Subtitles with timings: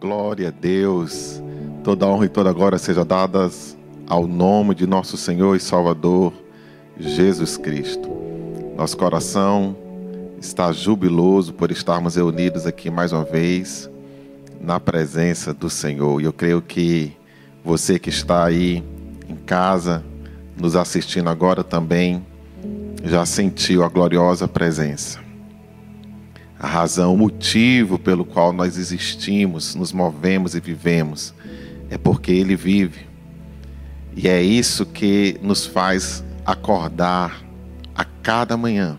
[0.00, 1.42] Glória a Deus.
[1.84, 3.76] Toda honra e toda glória seja dadas
[4.08, 6.32] ao nome de nosso Senhor e Salvador
[6.98, 8.08] Jesus Cristo.
[8.78, 9.76] Nosso coração
[10.40, 13.90] está jubiloso por estarmos reunidos aqui mais uma vez
[14.58, 16.18] na presença do Senhor.
[16.18, 17.14] E eu creio que
[17.62, 18.82] você que está aí
[19.28, 20.02] em casa,
[20.58, 22.24] nos assistindo agora também,
[23.04, 25.29] já sentiu a gloriosa presença
[26.60, 31.32] a razão, o motivo pelo qual nós existimos, nos movemos e vivemos,
[31.88, 33.06] é porque Ele vive.
[34.14, 37.42] E é isso que nos faz acordar
[37.94, 38.98] a cada manhã,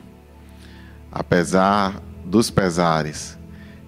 [1.12, 3.38] apesar dos pesares,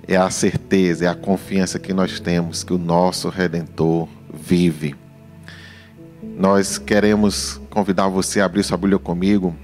[0.07, 4.95] é a certeza, é a confiança que nós temos que o nosso Redentor vive.
[6.37, 9.55] Nós queremos convidar você a abrir sua Bíblia comigo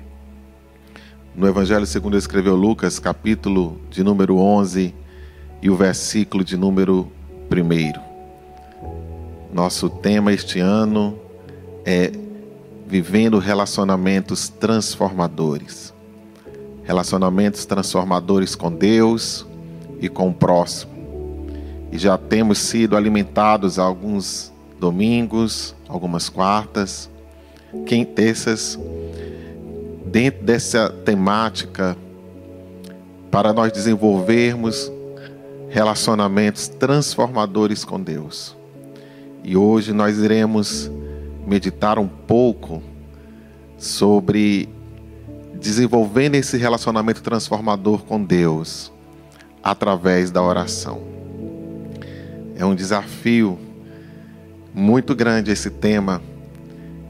[1.35, 4.93] no Evangelho segundo escreveu Lucas, capítulo de número 11
[5.61, 7.09] e o versículo de número
[7.51, 9.53] 1.
[9.53, 11.17] Nosso tema este ano
[11.85, 12.11] é
[12.87, 15.93] vivendo relacionamentos transformadores.
[16.83, 19.45] Relacionamentos transformadores com Deus
[20.01, 20.91] e com o próximo.
[21.91, 27.09] E já temos sido alimentados alguns domingos, algumas quartas,
[27.85, 28.77] quintas
[30.11, 31.95] dentro dessa temática
[33.29, 34.91] para nós desenvolvermos
[35.69, 38.57] relacionamentos transformadores com Deus.
[39.43, 40.91] E hoje nós iremos
[41.45, 42.81] meditar um pouco
[43.77, 44.67] sobre
[45.53, 48.91] desenvolvendo esse relacionamento transformador com Deus
[49.63, 51.01] através da oração.
[52.55, 53.59] É um desafio
[54.73, 56.21] muito grande esse tema.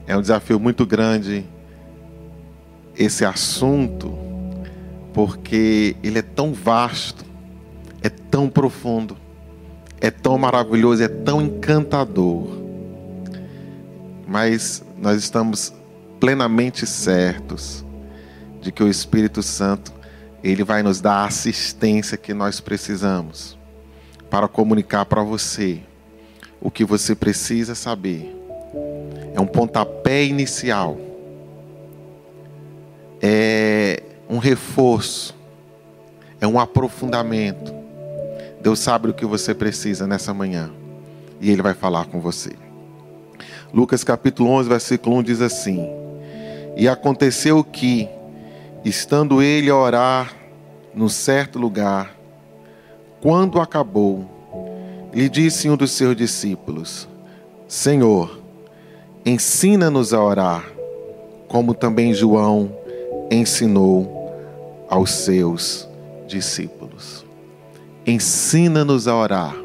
[0.06, 1.46] É um desafio muito grande
[3.00, 4.14] esse assunto
[5.14, 7.26] porque ele é tão vasto,
[8.02, 9.18] é tão profundo,
[10.02, 12.60] é tão maravilhoso, é tão encantador.
[14.28, 15.74] Mas nós estamos
[16.20, 17.84] plenamente certos
[18.62, 19.94] de que o Espírito Santo
[20.44, 23.58] ele vai nos dar a assistência que nós precisamos
[24.30, 25.80] para comunicar para você
[26.62, 28.36] o que você precisa saber.
[29.34, 31.09] É um pontapé inicial
[33.22, 35.36] é um reforço,
[36.40, 37.74] é um aprofundamento.
[38.62, 40.70] Deus sabe o que você precisa nessa manhã
[41.40, 42.52] e Ele vai falar com você.
[43.74, 45.88] Lucas capítulo 11, versículo 1 diz assim:
[46.76, 48.08] E aconteceu que,
[48.84, 50.34] estando ele a orar
[50.94, 52.16] num certo lugar,
[53.22, 54.26] quando acabou,
[55.14, 57.08] lhe disse um dos seus discípulos:
[57.68, 58.40] Senhor,
[59.26, 60.66] ensina-nos a orar,
[61.48, 62.79] como também João
[63.32, 64.34] ensinou
[64.90, 65.88] aos seus
[66.28, 67.26] discípulos.
[68.06, 69.56] Ensina-nos a orar,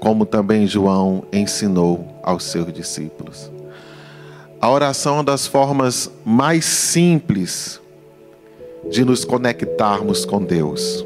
[0.00, 3.50] como também João ensinou aos seus discípulos.
[4.60, 7.80] A oração é uma das formas mais simples
[8.90, 11.04] de nos conectarmos com Deus.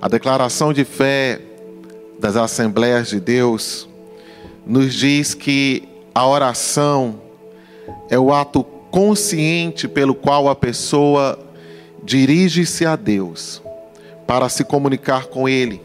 [0.00, 1.40] A declaração de fé
[2.18, 3.88] das Assembleias de Deus
[4.66, 7.20] nos diz que a oração
[8.10, 11.38] é o ato consciente pelo qual a pessoa
[12.02, 13.62] dirige-se a Deus
[14.26, 15.80] para se comunicar com Ele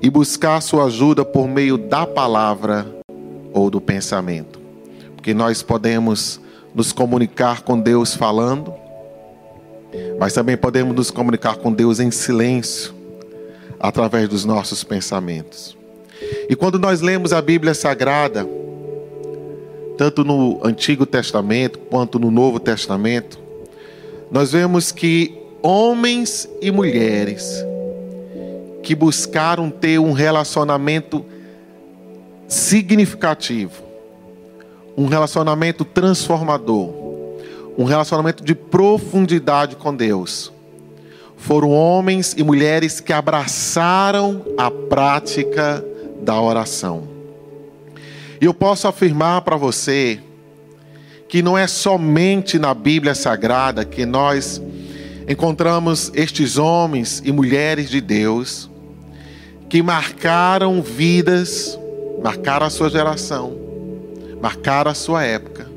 [0.00, 2.86] e buscar sua ajuda por meio da palavra
[3.52, 4.58] ou do pensamento.
[5.14, 6.40] Porque nós podemos
[6.74, 8.72] nos comunicar com Deus falando,
[10.18, 12.94] mas também podemos nos comunicar com Deus em silêncio,
[13.78, 15.76] através dos nossos pensamentos.
[16.48, 18.46] E quando nós lemos a Bíblia Sagrada,
[20.00, 23.38] tanto no Antigo Testamento quanto no Novo Testamento,
[24.30, 27.62] nós vemos que homens e mulheres
[28.82, 31.22] que buscaram ter um relacionamento
[32.48, 33.74] significativo,
[34.96, 36.88] um relacionamento transformador,
[37.76, 40.50] um relacionamento de profundidade com Deus.
[41.36, 45.84] Foram homens e mulheres que abraçaram a prática
[46.22, 47.09] da oração.
[48.40, 50.18] E eu posso afirmar para você
[51.28, 54.60] que não é somente na Bíblia Sagrada que nós
[55.28, 58.70] encontramos estes homens e mulheres de Deus
[59.68, 61.78] que marcaram vidas,
[62.22, 63.56] marcaram a sua geração,
[64.40, 65.70] marcaram a sua época,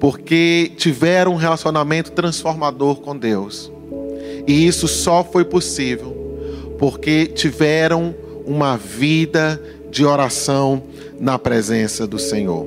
[0.00, 3.70] porque tiveram um relacionamento transformador com Deus.
[4.48, 6.20] E isso só foi possível
[6.78, 8.12] porque tiveram
[8.44, 9.62] uma vida
[9.92, 10.82] de oração
[11.20, 12.66] na presença do Senhor.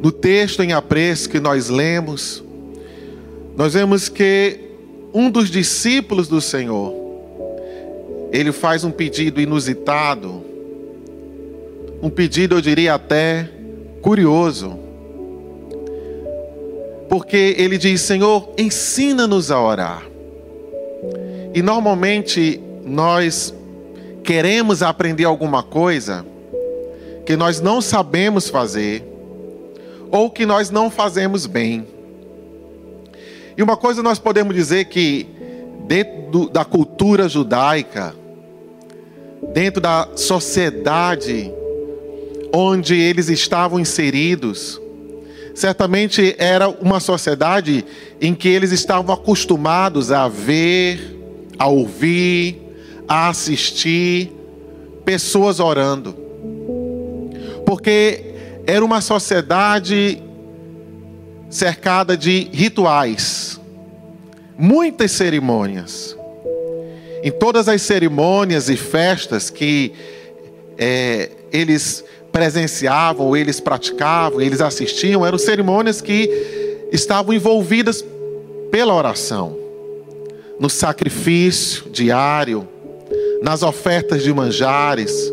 [0.00, 2.42] No texto em apreço que nós lemos,
[3.56, 4.60] nós vemos que
[5.12, 6.94] um dos discípulos do Senhor
[8.30, 10.42] ele faz um pedido inusitado,
[12.00, 13.50] um pedido, eu diria até
[14.00, 14.78] curioso,
[17.08, 20.04] porque ele diz: Senhor, ensina-nos a orar.
[21.52, 23.52] E normalmente nós
[24.22, 26.24] queremos aprender alguma coisa
[27.24, 29.04] que nós não sabemos fazer
[30.10, 31.86] ou que nós não fazemos bem.
[33.56, 35.26] E uma coisa nós podemos dizer que
[35.86, 38.14] dentro da cultura judaica,
[39.52, 41.52] dentro da sociedade
[42.52, 44.80] onde eles estavam inseridos,
[45.54, 47.84] certamente era uma sociedade
[48.20, 51.18] em que eles estavam acostumados a ver,
[51.58, 52.60] a ouvir,
[53.08, 54.32] a assistir
[55.04, 56.14] pessoas orando.
[57.66, 58.34] Porque
[58.66, 60.22] era uma sociedade
[61.50, 63.60] cercada de rituais,
[64.56, 66.16] muitas cerimônias.
[67.22, 69.92] Em todas as cerimônias e festas que
[70.78, 78.04] é, eles presenciavam, eles praticavam, eles assistiam, eram cerimônias que estavam envolvidas
[78.70, 79.56] pela oração,
[80.58, 82.66] no sacrifício diário,
[83.42, 85.32] nas ofertas de manjares,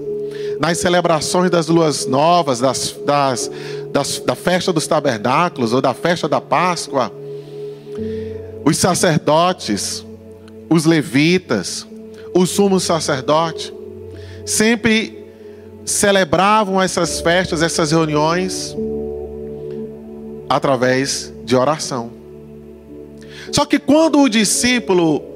[0.59, 3.51] nas celebrações das luas novas, das, das,
[3.91, 7.11] das, da festa dos tabernáculos ou da festa da Páscoa,
[8.65, 10.05] os sacerdotes,
[10.69, 11.87] os levitas,
[12.33, 13.73] o sumo sacerdote,
[14.45, 15.25] sempre
[15.85, 18.75] celebravam essas festas, essas reuniões,
[20.49, 22.11] através de oração.
[23.51, 25.28] Só que quando o discípulo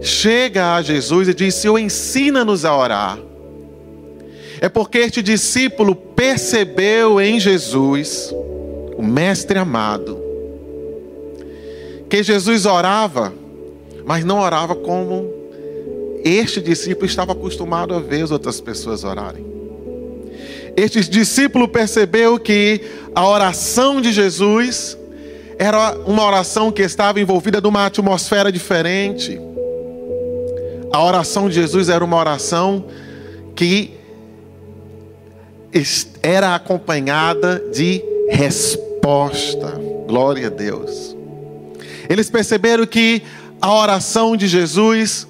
[0.00, 3.18] chega a Jesus e diz: Senhor, ensina-nos a orar,
[4.60, 8.34] é porque este discípulo percebeu em Jesus,
[8.96, 10.18] o Mestre amado,
[12.08, 13.32] que Jesus orava,
[14.04, 15.38] mas não orava como
[16.24, 19.46] este discípulo estava acostumado a ver as outras pessoas orarem.
[20.76, 22.80] Este discípulo percebeu que
[23.14, 24.96] a oração de Jesus
[25.58, 29.40] era uma oração que estava envolvida numa atmosfera diferente.
[30.92, 32.86] A oração de Jesus era uma oração
[33.54, 33.94] que
[36.22, 39.80] era acompanhada de resposta.
[40.06, 41.16] Glória a Deus.
[42.08, 43.22] Eles perceberam que
[43.60, 45.26] a oração de Jesus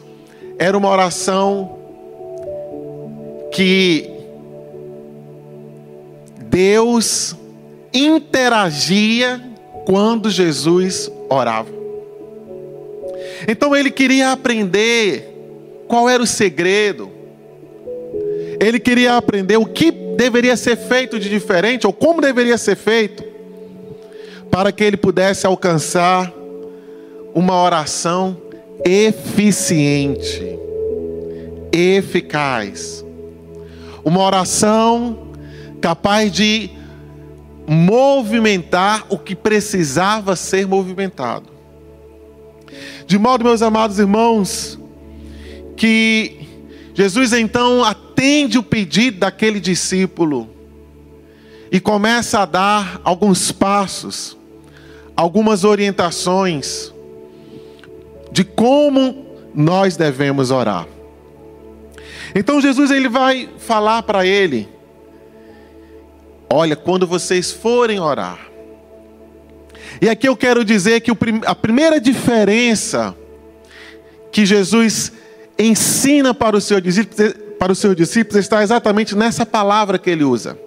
[0.59, 1.79] era uma oração
[3.53, 4.09] que
[6.49, 7.35] Deus
[7.93, 9.43] interagia
[9.87, 11.71] quando Jesus orava.
[13.47, 15.38] Então ele queria aprender
[15.89, 17.11] qual era o segredo.
[18.61, 23.25] Ele queria aprender o que deveria ser feito de diferente ou como deveria ser feito
[24.51, 26.33] para que ele pudesse alcançar
[27.35, 28.37] uma oração
[28.85, 30.59] eficiente,
[31.73, 33.05] eficaz.
[34.05, 35.29] Uma oração
[35.81, 36.71] capaz de
[37.69, 41.47] movimentar o que precisava ser movimentado.
[43.07, 44.79] De modo, meus amados irmãos,
[45.79, 46.47] que
[46.95, 50.51] Jesus então atende o pedido daquele discípulo
[51.73, 54.37] e começa a dar alguns passos,
[55.17, 56.93] algumas orientações
[58.31, 60.87] de como nós devemos orar.
[62.35, 64.69] Então Jesus ele vai falar para ele
[66.51, 68.39] Olha, quando vocês forem orar.
[70.01, 71.11] E aqui eu quero dizer que
[71.45, 73.15] a primeira diferença
[74.33, 75.13] que Jesus
[75.59, 80.25] ensina para os seus discípulos, para os seus discípulos está exatamente nessa palavra que ele
[80.25, 80.59] usa.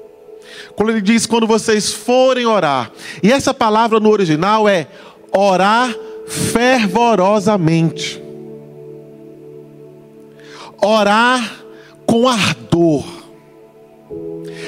[0.75, 2.91] Quando ele diz quando vocês forem orar.
[3.23, 4.87] E essa palavra no original é
[5.31, 5.95] orar
[6.27, 8.21] fervorosamente.
[10.81, 11.63] Orar
[12.05, 13.05] com ardor.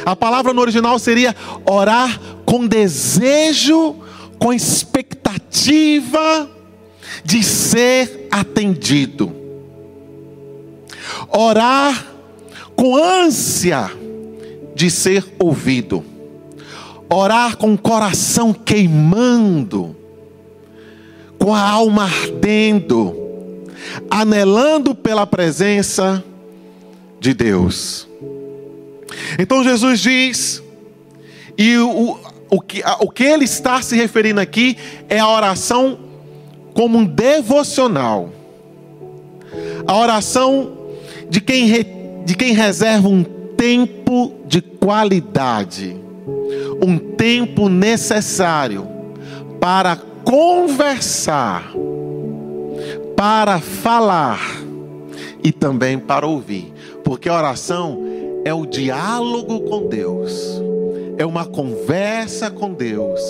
[0.06, 3.96] A palavra no original seria orar com desejo,
[4.38, 6.50] com expectativa
[7.24, 9.43] de ser atendido.
[11.30, 12.08] Orar
[12.76, 13.92] com ânsia
[14.76, 16.04] de ser ouvido.
[17.10, 19.96] Orar com o coração queimando,
[21.38, 23.16] com a alma ardendo,
[24.10, 26.24] anelando pela presença
[27.20, 28.08] de Deus.
[29.38, 30.64] Então Jesus diz,
[31.58, 32.18] e o,
[32.50, 36.00] o, que, o que ele está se referindo aqui é a oração
[36.74, 38.30] como um devocional.
[39.86, 40.83] A oração
[41.30, 41.68] de quem,
[42.26, 45.96] de quem reserva um tempo de qualidade,
[46.86, 48.88] um tempo necessário
[49.60, 51.72] para conversar,
[53.16, 54.42] para falar
[55.44, 58.04] e também para ouvir, porque a oração
[58.46, 60.62] é o diálogo com Deus,
[61.18, 63.22] é uma conversa com Deus.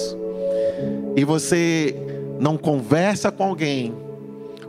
[1.15, 1.95] E você
[2.39, 3.93] não conversa com alguém,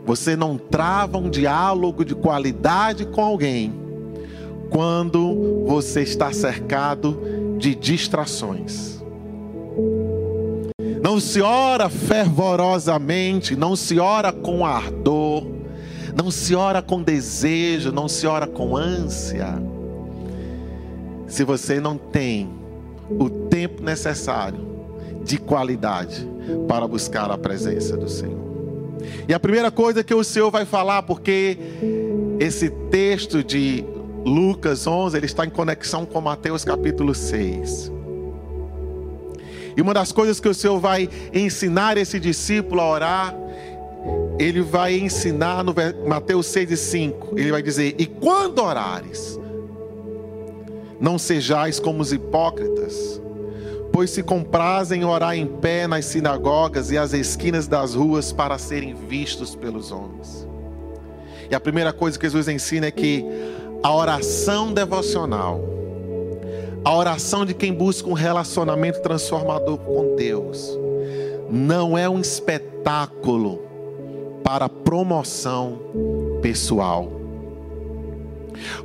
[0.05, 3.73] você não trava um diálogo de qualidade com alguém,
[4.69, 7.19] quando você está cercado
[7.57, 9.03] de distrações.
[11.01, 15.45] Não se ora fervorosamente, não se ora com ardor,
[16.15, 19.61] não se ora com desejo, não se ora com ânsia.
[21.27, 22.49] Se você não tem
[23.09, 24.59] o tempo necessário
[25.23, 26.27] de qualidade
[26.67, 28.44] para buscar a presença do Senhor.
[29.27, 31.57] E a primeira coisa que o Senhor vai falar, porque
[32.39, 33.83] esse texto de
[34.25, 37.91] Lucas 11, ele está em conexão com Mateus capítulo 6.
[39.77, 43.35] E uma das coisas que o Senhor vai ensinar esse discípulo a orar,
[44.39, 45.73] ele vai ensinar no
[46.07, 47.39] Mateus 6 e 5.
[47.39, 49.39] Ele vai dizer: E quando orares,
[50.99, 53.21] não sejais como os hipócritas,
[53.95, 58.93] pois se comprazem orar em pé nas sinagogas e às esquinas das ruas para serem
[58.93, 60.45] vistos pelos homens.
[61.49, 63.23] E a primeira coisa que Jesus ensina é que
[63.81, 65.61] a oração devocional
[66.83, 70.77] a oração de quem busca um relacionamento transformador com Deus
[71.49, 73.61] não é um espetáculo
[74.43, 75.79] para promoção
[76.41, 77.09] pessoal.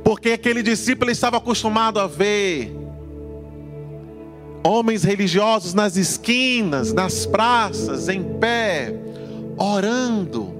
[0.05, 2.80] Porque aquele discípulo estava acostumado a ver
[4.63, 8.93] homens religiosos nas esquinas, nas praças, em pé,
[9.57, 10.53] orando.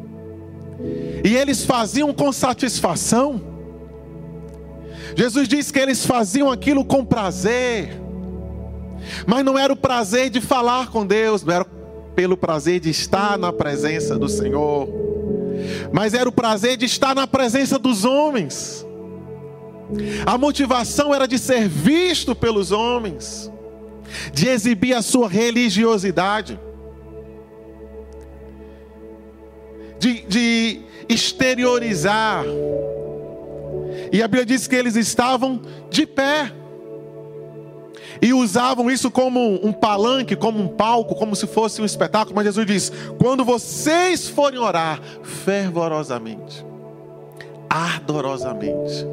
[1.24, 3.42] E eles faziam com satisfação.
[5.16, 8.02] Jesus disse que eles faziam aquilo com prazer,
[9.26, 11.66] mas não era o prazer de falar com Deus, não era
[12.16, 14.88] pelo prazer de estar na presença do Senhor,
[15.92, 18.86] mas era o prazer de estar na presença dos homens.
[20.26, 23.52] A motivação era de ser visto pelos homens,
[24.34, 26.60] de exibir a sua religiosidade,
[30.00, 32.44] de, de exteriorizar
[34.12, 36.52] e a Bíblia diz que eles estavam de pé.
[38.22, 42.36] E usavam isso como um palanque, como um palco, como se fosse um espetáculo.
[42.36, 46.64] Mas Jesus diz: quando vocês forem orar fervorosamente,
[47.70, 49.06] ardorosamente,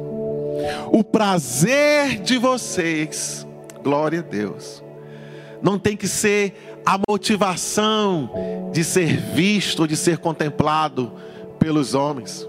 [0.91, 3.47] o prazer de vocês,
[3.83, 4.83] glória a Deus,
[5.61, 8.29] não tem que ser a motivação
[8.71, 11.11] de ser visto de ser contemplado
[11.57, 12.47] pelos homens.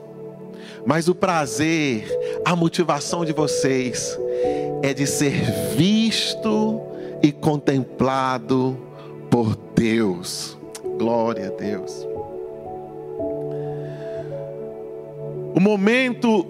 [0.86, 2.06] Mas o prazer,
[2.44, 4.18] a motivação de vocês
[4.82, 6.80] é de ser visto
[7.22, 8.78] e contemplado
[9.30, 10.56] por Deus.
[10.98, 12.06] Glória a Deus.
[15.54, 16.46] O momento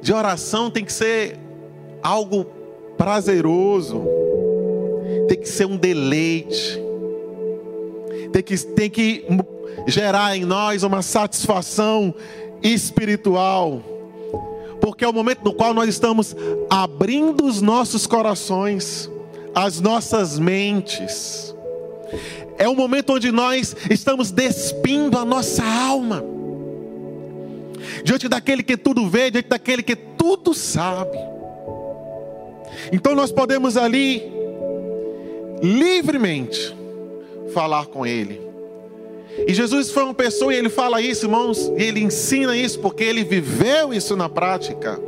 [0.00, 1.38] de oração tem que ser
[2.02, 2.46] algo
[2.96, 4.02] prazeroso,
[5.28, 6.80] tem que ser um deleite,
[8.32, 9.24] tem que, tem que
[9.86, 12.14] gerar em nós uma satisfação
[12.62, 13.82] espiritual,
[14.80, 16.34] porque é o momento no qual nós estamos
[16.70, 19.10] abrindo os nossos corações,
[19.54, 21.54] as nossas mentes.
[22.58, 26.24] É o momento onde nós estamos despindo a nossa alma
[28.04, 31.18] diante daquele que tudo vê, diante daquele que tudo sabe.
[32.92, 34.22] Então nós podemos ali
[35.62, 36.76] livremente
[37.52, 38.46] falar com Ele.
[39.46, 43.04] E Jesus foi uma pessoa e ele fala isso, irmãos, e ele ensina isso porque
[43.04, 44.98] ele viveu isso na prática.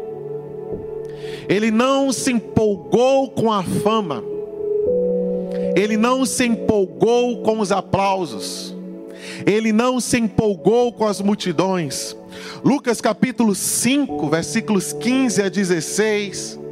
[1.49, 4.23] Ele não se empolgou com a fama.
[5.75, 8.77] Ele não se empolgou com os aplausos.
[9.47, 12.15] Ele não se empolgou com as multidões.
[12.63, 16.68] Lucas capítulo 5, versículos 15 a 16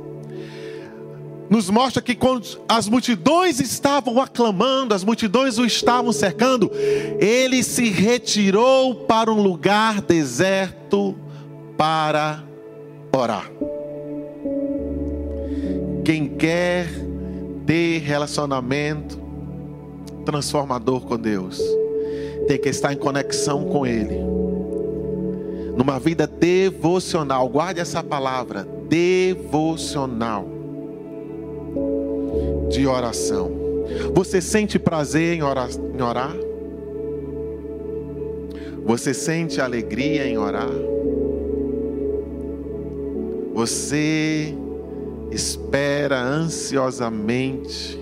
[1.48, 6.70] nos mostra que quando as multidões estavam aclamando, as multidões o estavam cercando,
[7.20, 11.14] ele se retirou para um lugar deserto
[11.76, 12.42] para
[13.14, 13.50] orar.
[16.04, 16.88] Quem quer
[17.66, 19.18] ter relacionamento
[20.24, 21.60] transformador com Deus,
[22.48, 24.18] tem que estar em conexão com Ele.
[25.76, 30.55] Numa vida devocional, guarde essa palavra, devocional
[32.68, 33.50] de oração.
[34.14, 35.68] Você sente prazer em orar?
[35.70, 36.36] Em orar?
[38.84, 40.70] Você sente alegria em orar?
[43.54, 44.54] Você
[45.30, 47.98] espera ansiosamente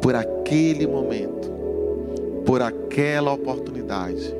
[0.00, 1.50] por aquele momento,
[2.44, 4.34] por aquela oportunidade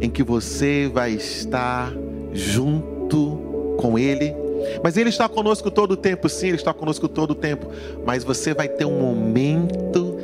[0.00, 1.94] em que você vai estar
[2.32, 3.38] junto
[3.78, 4.43] com Ele.
[4.82, 7.68] Mas Ele está conosco todo o tempo, sim, Ele está conosco todo o tempo.
[8.04, 10.16] Mas você vai ter um momento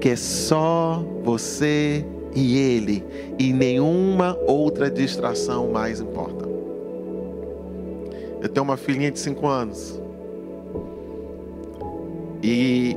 [0.00, 2.04] que é só você
[2.34, 3.04] e Ele,
[3.38, 6.46] e nenhuma outra distração mais importa.
[8.40, 10.00] Eu tenho uma filhinha de 5 anos.
[12.42, 12.96] E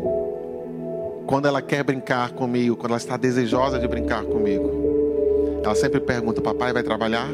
[1.26, 6.42] quando ela quer brincar comigo, quando ela está desejosa de brincar comigo, ela sempre pergunta:
[6.42, 7.28] Papai vai trabalhar?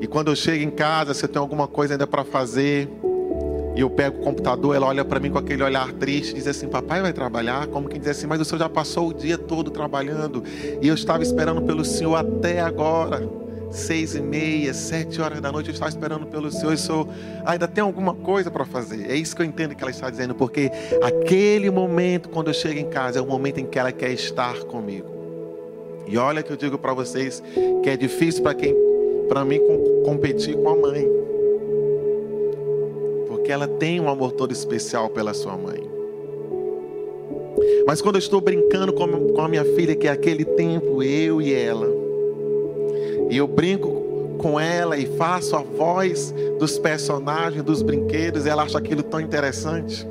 [0.00, 2.88] E quando eu chego em casa, se eu tenho alguma coisa ainda para fazer,
[3.74, 6.68] e eu pego o computador, ela olha para mim com aquele olhar triste, diz assim:
[6.68, 7.66] Papai vai trabalhar?
[7.68, 10.42] Como quem diz assim, mas o senhor já passou o dia todo trabalhando,
[10.82, 13.28] e eu estava esperando pelo senhor até agora
[13.70, 17.08] seis e meia, sete horas da noite, eu estava esperando pelo Senhor, e Senhor
[17.44, 19.10] ainda tem alguma coisa para fazer.
[19.10, 20.70] É isso que eu entendo que ela está dizendo, porque
[21.02, 24.58] aquele momento, quando eu chego em casa, é o momento em que ela quer estar
[24.60, 25.06] comigo.
[26.06, 27.42] E olha que eu digo para vocês
[27.82, 28.74] que é difícil para quem,
[29.28, 29.60] para mim,
[30.04, 31.08] competir com a mãe,
[33.28, 35.88] porque ela tem um amor todo especial pela sua mãe.
[37.86, 41.52] Mas quando eu estou brincando com a minha filha, que é aquele tempo, eu e
[41.52, 41.88] ela,
[43.30, 48.62] e eu brinco com ela e faço a voz dos personagens, dos brinquedos, e ela
[48.62, 50.06] acha aquilo tão interessante.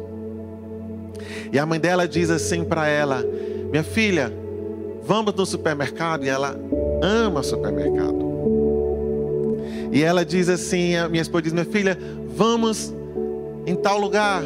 [1.52, 3.24] E a mãe dela diz assim para ela:
[3.72, 4.32] Minha filha,
[5.04, 6.26] vamos no supermercado?
[6.26, 6.60] E ela
[7.02, 8.27] ama supermercado.
[9.92, 11.98] E ela diz assim: a minha esposa diz, minha filha,
[12.36, 12.94] vamos
[13.66, 14.44] em tal lugar.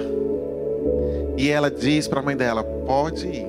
[1.37, 3.47] E ela diz para a mãe dela: Pode ir.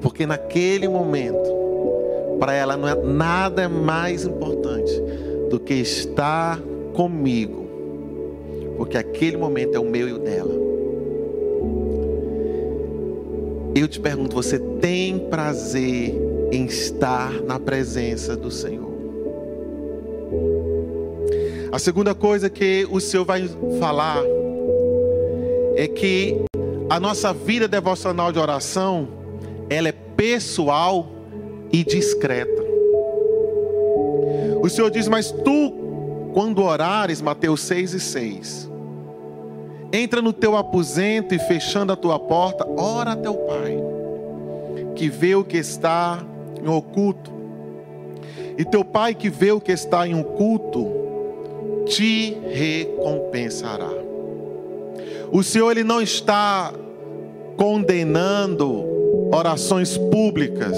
[0.00, 4.92] Porque naquele momento, para ela não é nada mais importante
[5.50, 6.60] do que estar
[6.94, 7.66] comigo,
[8.76, 10.54] porque aquele momento é o meu e o dela.
[13.74, 16.14] Eu te pergunto, você tem prazer
[16.50, 18.96] em estar na presença do Senhor?
[21.72, 23.48] A segunda coisa que o Senhor vai
[23.78, 24.22] falar
[25.76, 26.40] é que
[26.88, 29.08] a nossa vida devocional de oração,
[29.68, 31.06] ela é pessoal
[31.72, 32.64] e discreta.
[34.62, 35.72] O Senhor diz: Mas tu,
[36.32, 38.70] quando orares, Mateus 6 e 6,
[39.92, 43.76] entra no teu aposento e fechando a tua porta, ora a teu Pai,
[44.94, 46.24] que vê o que está
[46.66, 47.32] em oculto.
[48.58, 50.86] E teu Pai que vê o que está em oculto,
[51.86, 53.90] te recompensará.
[55.30, 56.72] O Senhor ele não está
[57.56, 58.84] condenando
[59.32, 60.76] orações públicas,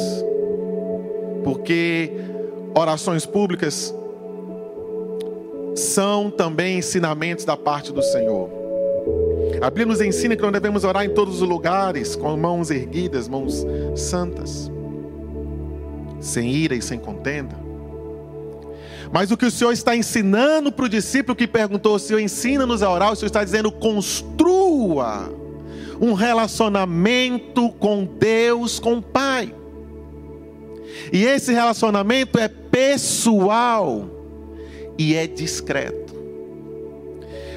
[1.45, 2.13] porque
[2.75, 3.95] orações públicas
[5.75, 8.51] são também ensinamentos da parte do Senhor.
[9.61, 13.29] A Bíblia nos ensina que nós devemos orar em todos os lugares, com mãos erguidas,
[13.29, 14.71] mãos santas,
[16.21, 17.57] sem ira e sem contenda.
[19.13, 22.83] Mas o que o Senhor está ensinando para o discípulo que perguntou: o Senhor ensina-nos
[22.83, 25.31] a orar, o Senhor está dizendo: construa
[26.01, 29.55] um relacionamento com Deus, com o Pai.
[31.13, 34.09] E esse relacionamento é pessoal
[34.99, 36.15] e é discreto.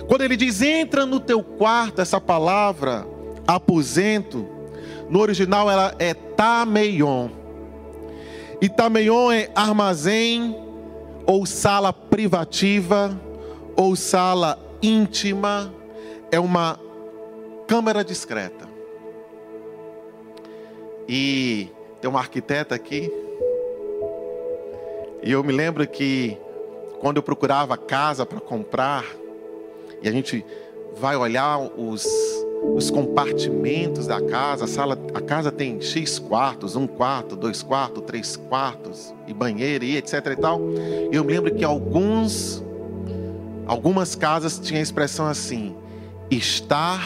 [0.08, 3.06] Quando ele diz entra no teu quarto, essa palavra
[3.48, 4.48] aposento,
[5.10, 7.41] no original ela é tameion.
[8.70, 10.56] Tameion é armazém
[11.26, 13.20] ou sala privativa
[13.76, 15.74] ou sala íntima,
[16.32, 16.80] é uma
[17.68, 18.70] câmara discreta.
[21.08, 21.70] E
[22.00, 23.12] tem uma arquiteta aqui
[25.24, 26.36] e eu me lembro que
[27.00, 29.06] quando eu procurava casa para comprar,
[30.02, 30.44] e a gente
[30.96, 32.04] vai olhar os,
[32.62, 38.04] os compartimentos da casa, a, sala, a casa tem X quartos, um quarto, dois quartos,
[38.06, 40.62] três quartos, e banheiro, e etc e tal.
[41.12, 42.64] Eu me lembro que alguns,
[43.66, 45.76] algumas casas tinham a expressão assim,
[46.30, 47.04] estar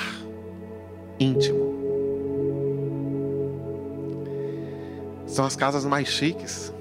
[1.19, 1.73] íntimo.
[5.25, 6.73] São as casas mais chiques.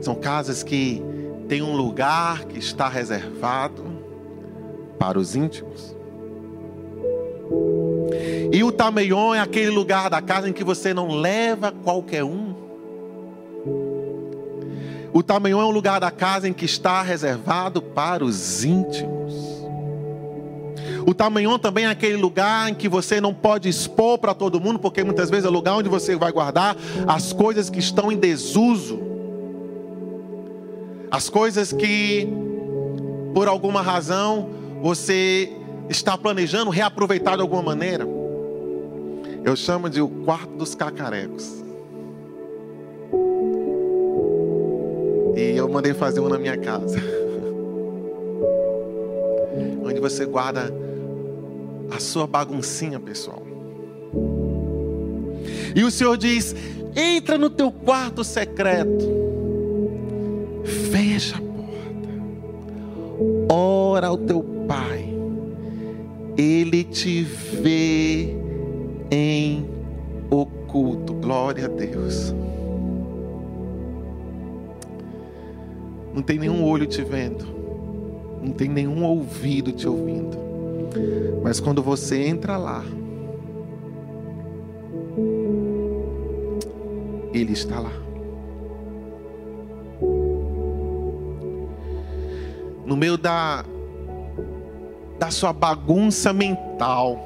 [0.00, 1.02] São casas que
[1.48, 3.84] têm um lugar que está reservado
[4.98, 5.99] para os íntimos.
[8.52, 12.54] E o tameion é aquele lugar da casa em que você não leva qualquer um.
[15.12, 19.34] O tameion é um lugar da casa em que está reservado para os íntimos.
[21.06, 24.78] O tameion também é aquele lugar em que você não pode expor para todo mundo,
[24.78, 28.16] porque muitas vezes é o lugar onde você vai guardar as coisas que estão em
[28.16, 29.10] desuso
[31.10, 32.28] as coisas que,
[33.34, 34.48] por alguma razão,
[34.80, 35.52] você
[35.88, 38.06] está planejando reaproveitar de alguma maneira.
[39.44, 41.64] Eu chamo de o quarto dos cacarecos.
[45.34, 46.98] E eu mandei fazer um na minha casa.
[49.82, 50.72] Onde você guarda
[51.90, 53.42] a sua baguncinha, pessoal.
[55.74, 56.54] E o Senhor diz:
[56.94, 59.08] entra no teu quarto secreto,
[60.90, 62.08] fecha a porta,
[63.52, 65.12] ora ao teu Pai,
[66.36, 68.36] Ele te vê
[69.10, 69.66] em
[70.30, 71.14] oculto.
[71.14, 72.34] Glória a Deus.
[76.14, 77.46] Não tem nenhum olho te vendo,
[78.42, 80.36] não tem nenhum ouvido te ouvindo.
[81.42, 82.84] Mas quando você entra lá,
[87.32, 87.92] Ele está lá.
[92.84, 93.64] No meio da,
[95.16, 97.18] da sua bagunça mental,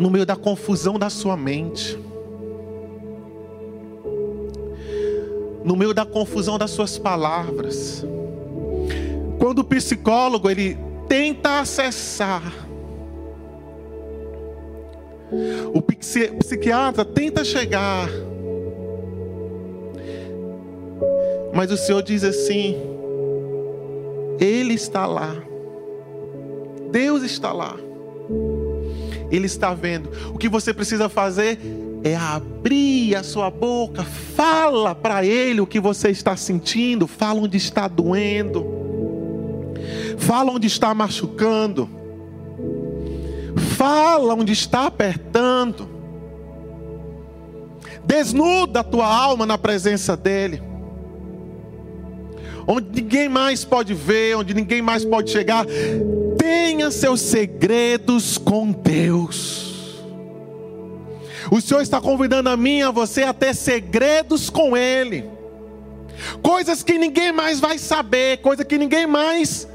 [0.00, 1.96] no meio da confusão da sua mente,
[5.62, 8.04] no meio da confusão das suas palavras.
[9.38, 12.42] Quando o psicólogo ele tenta acessar
[15.72, 18.08] o psiquiatra tenta chegar.
[21.54, 22.76] Mas o Senhor diz assim:
[24.40, 25.36] Ele está lá.
[26.90, 27.76] Deus está lá.
[29.30, 30.10] Ele está vendo.
[30.34, 31.58] O que você precisa fazer
[32.02, 37.56] é abrir a sua boca, fala para Ele o que você está sentindo, fala onde
[37.56, 38.66] está doendo,
[40.18, 42.00] fala onde está machucando.
[43.76, 45.88] Fala onde está apertando.
[48.04, 50.62] Desnuda a tua alma na presença dEle.
[52.66, 55.66] Onde ninguém mais pode ver, onde ninguém mais pode chegar.
[56.40, 60.04] Tenha seus segredos com Deus.
[61.50, 65.28] O Senhor está convidando a mim a você a ter segredos com Ele.
[66.42, 69.68] Coisas que ninguém mais vai saber, coisa que ninguém mais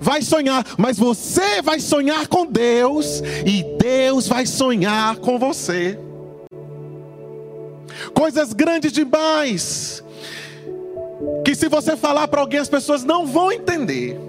[0.00, 5.98] vai sonhar, mas você vai sonhar com Deus e Deus vai sonhar com você.
[8.12, 10.02] Coisas grandes demais,
[11.44, 14.25] que se você falar para alguém as pessoas não vão entender.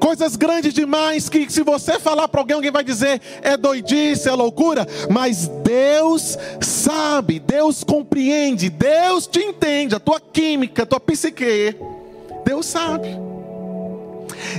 [0.00, 4.32] Coisas grandes demais que se você falar para alguém, alguém vai dizer é doidice, é
[4.32, 11.76] loucura, mas Deus sabe, Deus compreende, Deus te entende, a tua química, a tua psique,
[12.46, 13.08] Deus sabe.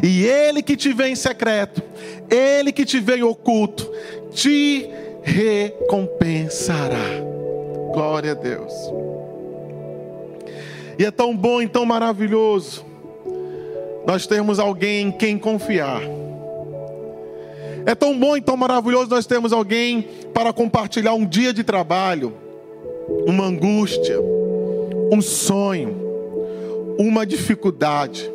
[0.03, 1.81] E Ele que te vê em secreto,
[2.29, 3.91] Ele que te vê em oculto,
[4.31, 4.87] te
[5.23, 7.19] recompensará.
[7.91, 8.71] Glória a Deus.
[10.99, 12.90] E é tão bom e tão maravilhoso
[14.05, 16.01] nós termos alguém em quem confiar.
[17.85, 22.33] É tão bom e tão maravilhoso nós termos alguém para compartilhar um dia de trabalho,
[23.25, 24.19] uma angústia,
[25.11, 25.95] um sonho,
[26.97, 28.31] uma dificuldade.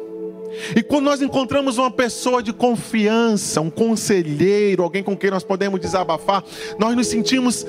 [0.74, 5.80] E quando nós encontramos uma pessoa de confiança, um conselheiro, alguém com quem nós podemos
[5.80, 6.42] desabafar,
[6.78, 7.66] nós nos sentimos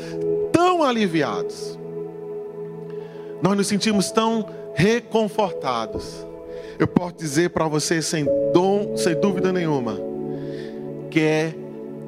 [0.52, 1.78] tão aliviados.
[3.42, 6.27] Nós nos sentimos tão reconfortados.
[6.80, 10.00] Eu posso dizer para você sem dom, sem dúvida nenhuma,
[11.10, 11.54] que é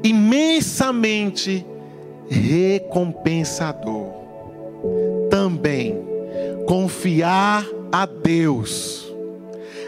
[0.04, 1.66] imensamente
[2.30, 4.20] recompensador.
[5.30, 5.98] Também
[6.68, 9.12] confiar a Deus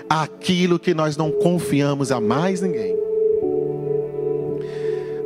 [0.10, 2.98] aquilo que nós não confiamos a mais ninguém.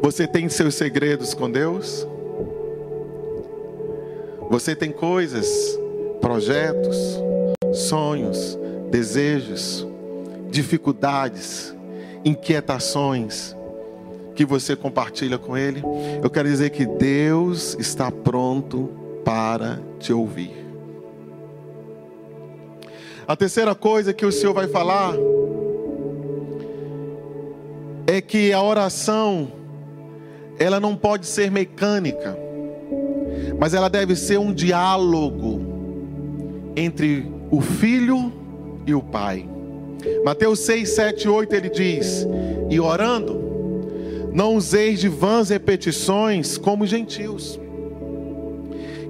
[0.01, 2.05] Você tem seus segredos com Deus?
[4.51, 5.79] Você tem coisas,
[6.21, 7.19] projetos,
[7.73, 8.59] sonhos,
[8.95, 9.85] desejos,
[10.49, 11.75] dificuldades,
[12.23, 13.53] inquietações
[14.33, 15.83] que você compartilha com Ele?
[16.23, 18.89] Eu quero dizer que Deus está pronto
[19.25, 20.53] para te ouvir.
[23.27, 25.13] A terceira coisa que o Senhor vai falar
[28.07, 29.51] é que a oração
[30.57, 32.37] ela não pode ser mecânica,
[33.59, 35.59] mas ela deve ser um diálogo
[36.77, 38.44] entre o filho e
[38.93, 39.47] o pai.
[40.23, 42.27] Mateus 6, 7, 8 ele diz:
[42.69, 43.41] E orando,
[44.33, 47.59] não useis de vãs repetições como gentios,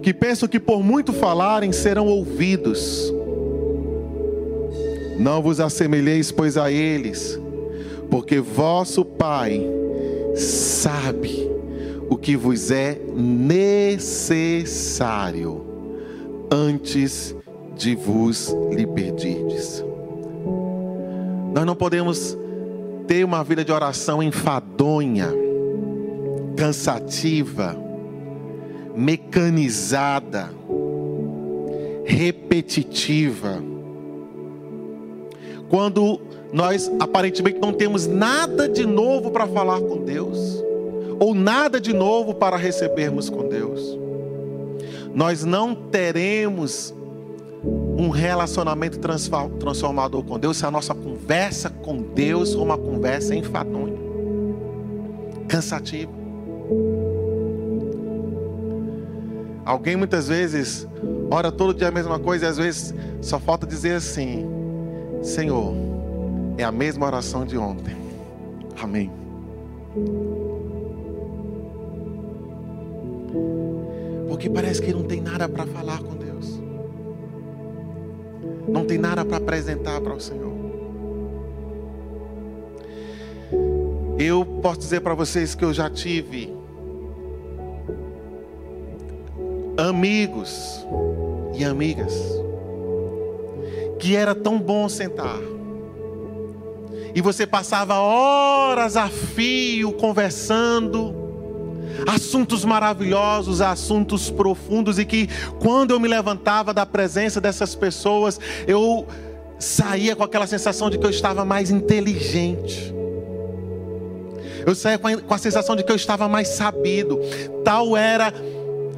[0.01, 3.13] que pensam que por muito falarem serão ouvidos.
[5.17, 7.39] Não vos assemelheis, pois, a eles,
[8.09, 9.65] porque vosso Pai
[10.35, 11.49] sabe
[12.09, 14.75] o que vos é necessário
[16.51, 17.33] antes
[17.75, 19.83] de vos lhe pedirdes.
[21.53, 22.38] Nós não podemos
[23.07, 25.29] ter uma vida de oração enfadonha,
[26.55, 27.75] cansativa,
[28.95, 30.49] mecanizada
[32.05, 33.61] repetitiva.
[35.67, 36.21] Quando
[36.53, 40.63] nós aparentemente não temos nada de novo para falar com Deus,
[41.19, 43.97] ou nada de novo para recebermos com Deus,
[45.13, 46.93] nós não teremos
[47.97, 53.95] um relacionamento transformador com Deus se a nossa conversa com Deus for uma conversa enfadonha,
[55.47, 56.12] cansativa.
[59.65, 60.88] Alguém muitas vezes
[61.32, 64.45] ora todo dia a mesma coisa e às vezes só falta dizer assim:
[65.23, 65.73] Senhor,
[66.58, 67.95] é a mesma oração de ontem.
[68.80, 69.12] Amém.
[74.28, 76.14] Porque parece que não tem nada para falar com.
[78.67, 80.54] Não tem nada para apresentar para o Senhor.
[84.17, 86.54] Eu posso dizer para vocês que eu já tive
[89.78, 90.86] amigos
[91.54, 92.13] e amigas
[93.99, 95.39] que era tão bom sentar
[97.13, 101.24] e você passava horas a fio conversando
[102.08, 105.29] assuntos maravilhosos, assuntos profundos e que
[105.60, 109.08] quando eu me levantava da presença dessas pessoas, eu
[109.60, 112.93] saía com aquela sensação de que eu estava mais inteligente.
[114.65, 117.19] Eu saía com a sensação de que eu estava mais sabido.
[117.63, 118.34] Tal era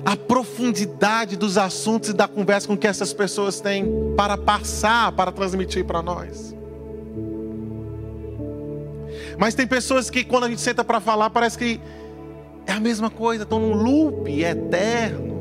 [0.06, 5.32] a profundidade dos assuntos e da conversa com que essas pessoas têm para passar, para
[5.32, 6.56] transmitir para nós.
[9.38, 11.80] Mas tem pessoas que quando a gente senta para falar, parece que
[12.68, 15.36] é a mesma coisa, estão num loop eterno.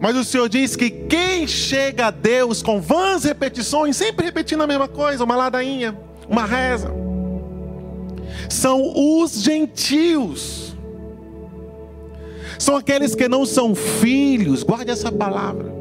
[0.00, 4.66] Mas o Senhor diz que quem chega a Deus com vãs repetições, sempre repetindo a
[4.66, 5.96] mesma coisa, uma ladainha,
[6.28, 6.90] uma reza,
[8.48, 10.70] são os gentios
[12.60, 15.79] são aqueles que não são filhos, guarde essa palavra.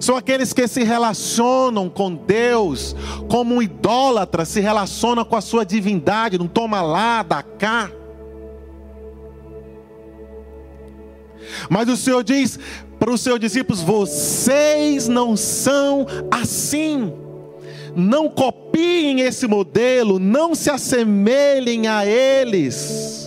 [0.00, 2.94] São aqueles que se relacionam com Deus
[3.28, 7.90] como um idólatra se relaciona com a sua divindade, não toma lá, dá cá.
[11.68, 12.58] Mas o Senhor diz
[12.98, 17.12] para os seus discípulos: vocês não são assim.
[17.96, 23.24] Não copiem esse modelo, não se assemelhem a eles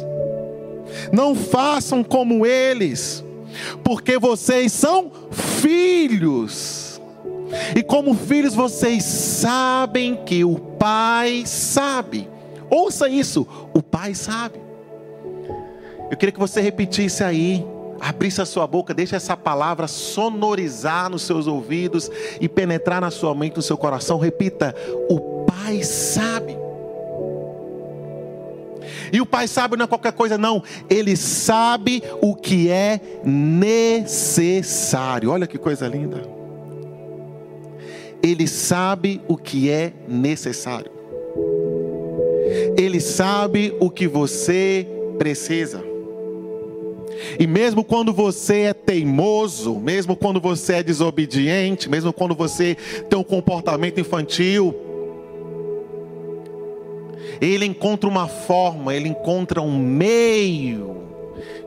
[1.11, 3.23] não façam como eles,
[3.83, 7.01] porque vocês são filhos.
[7.75, 12.29] E como filhos, vocês sabem que o Pai sabe.
[12.69, 14.59] Ouça isso: o Pai sabe.
[16.09, 17.65] Eu queria que você repetisse aí,
[17.99, 23.33] abrisse a sua boca, deixe essa palavra sonorizar nos seus ouvidos e penetrar na sua
[23.35, 24.17] mente, no seu coração.
[24.17, 24.75] Repita:
[25.09, 26.66] o Pai sabe.
[29.11, 30.63] E o pai sabe não é qualquer coisa, não.
[30.89, 35.31] Ele sabe o que é necessário.
[35.31, 36.21] Olha que coisa linda.
[38.21, 40.91] Ele sabe o que é necessário.
[42.77, 45.83] Ele sabe o que você precisa.
[47.39, 52.77] E mesmo quando você é teimoso, mesmo quando você é desobediente, mesmo quando você
[53.09, 54.75] tem um comportamento infantil,
[57.41, 60.97] ele encontra uma forma, ele encontra um meio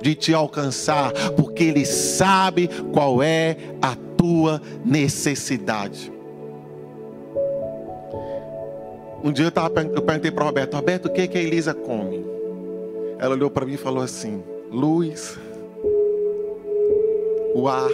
[0.01, 6.13] de te alcançar, porque ele sabe qual é a tua necessidade.
[9.23, 12.25] Um dia eu, tava, eu perguntei para Roberto, Roberto, o que, que a Elisa come?
[13.19, 15.39] Ela olhou para mim e falou assim: luz,
[17.55, 17.91] o ar,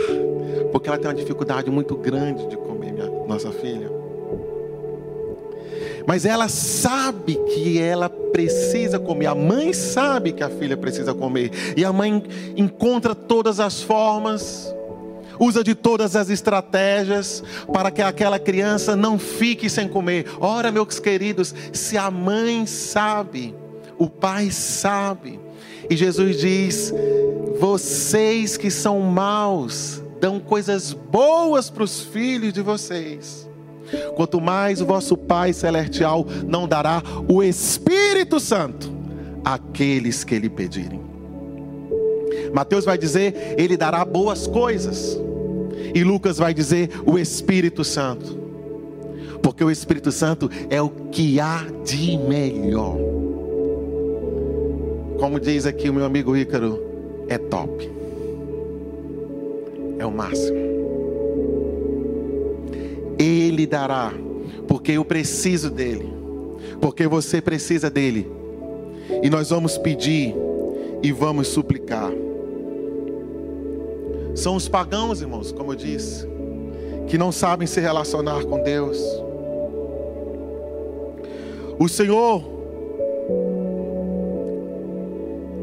[0.70, 3.95] porque ela tem uma dificuldade muito grande de comer, minha, nossa filha
[6.06, 9.26] mas ela sabe que ela precisa comer.
[9.26, 12.22] A mãe sabe que a filha precisa comer, e a mãe
[12.56, 14.72] encontra todas as formas,
[15.38, 17.42] usa de todas as estratégias
[17.72, 20.26] para que aquela criança não fique sem comer.
[20.40, 23.54] Ora, meus queridos, se a mãe sabe,
[23.98, 25.40] o pai sabe,
[25.88, 26.92] e Jesus diz:
[27.58, 33.48] vocês que são maus, dão coisas boas para os filhos de vocês.
[34.14, 38.90] Quanto mais o vosso Pai Celestial não dará o Espírito Santo
[39.44, 41.00] àqueles que lhe pedirem.
[42.52, 45.18] Mateus vai dizer, ele dará boas coisas.
[45.94, 48.38] E Lucas vai dizer, o Espírito Santo.
[49.42, 52.96] Porque o Espírito Santo é o que há de melhor.
[55.18, 56.82] Como diz aqui o meu amigo Ícaro,
[57.28, 57.90] é top.
[59.98, 60.85] É o máximo.
[63.18, 64.12] Ele dará,
[64.68, 66.12] porque eu preciso dele,
[66.80, 68.30] porque você precisa dele.
[69.22, 70.34] E nós vamos pedir
[71.02, 72.10] e vamos suplicar.
[74.34, 76.26] São os pagãos, irmãos, como eu disse,
[77.06, 79.00] que não sabem se relacionar com Deus.
[81.78, 82.42] O Senhor,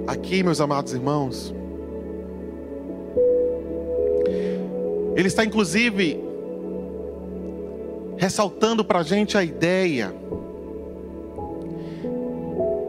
[0.07, 1.53] aqui, meus amados irmãos,
[5.15, 6.19] Ele está inclusive
[8.23, 10.15] ressaltando para a gente a ideia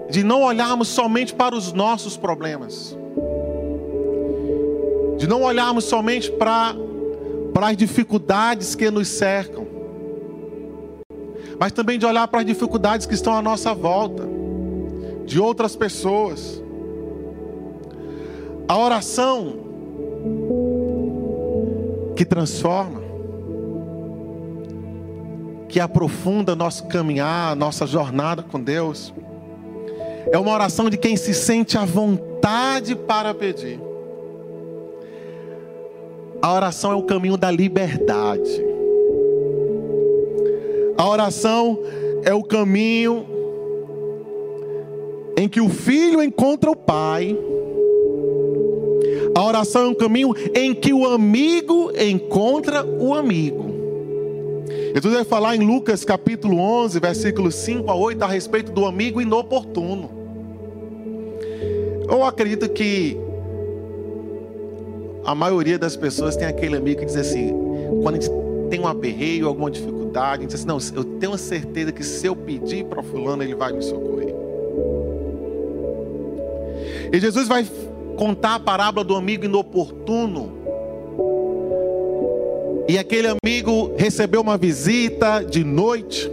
[0.08, 2.96] de não olharmos somente para os nossos problemas,
[5.18, 6.76] de não olharmos somente para,
[7.62, 9.66] as dificuldades que nos cercam,
[11.58, 14.28] mas também de olhar para as dificuldades que estão à nossa volta,
[15.26, 16.62] de outras pessoas.
[18.68, 19.56] A oração
[22.14, 23.03] que transforma,
[25.74, 29.12] que aprofunda nosso caminhar, nossa jornada com Deus.
[30.30, 33.80] É uma oração de quem se sente à vontade para pedir.
[36.40, 38.64] A oração é o caminho da liberdade.
[40.96, 41.80] A oração
[42.22, 43.26] é o caminho
[45.36, 47.36] em que o filho encontra o pai
[49.36, 53.73] a oração é um caminho em que o amigo encontra o amigo.
[54.94, 59.20] Jesus vai falar em Lucas capítulo 11, versículos 5 a 8, a respeito do amigo
[59.20, 60.08] inoportuno.
[62.08, 63.18] Eu acredito que
[65.24, 67.52] a maioria das pessoas tem aquele amigo que diz assim,
[68.04, 68.30] quando a gente
[68.70, 72.28] tem um aperreio, alguma dificuldade, a gente diz assim, não, eu tenho certeza que se
[72.28, 74.32] eu pedir para fulano, ele vai me socorrer.
[77.12, 77.66] E Jesus vai
[78.16, 80.63] contar a parábola do amigo inoportuno.
[82.86, 86.30] E aquele amigo recebeu uma visita de noite.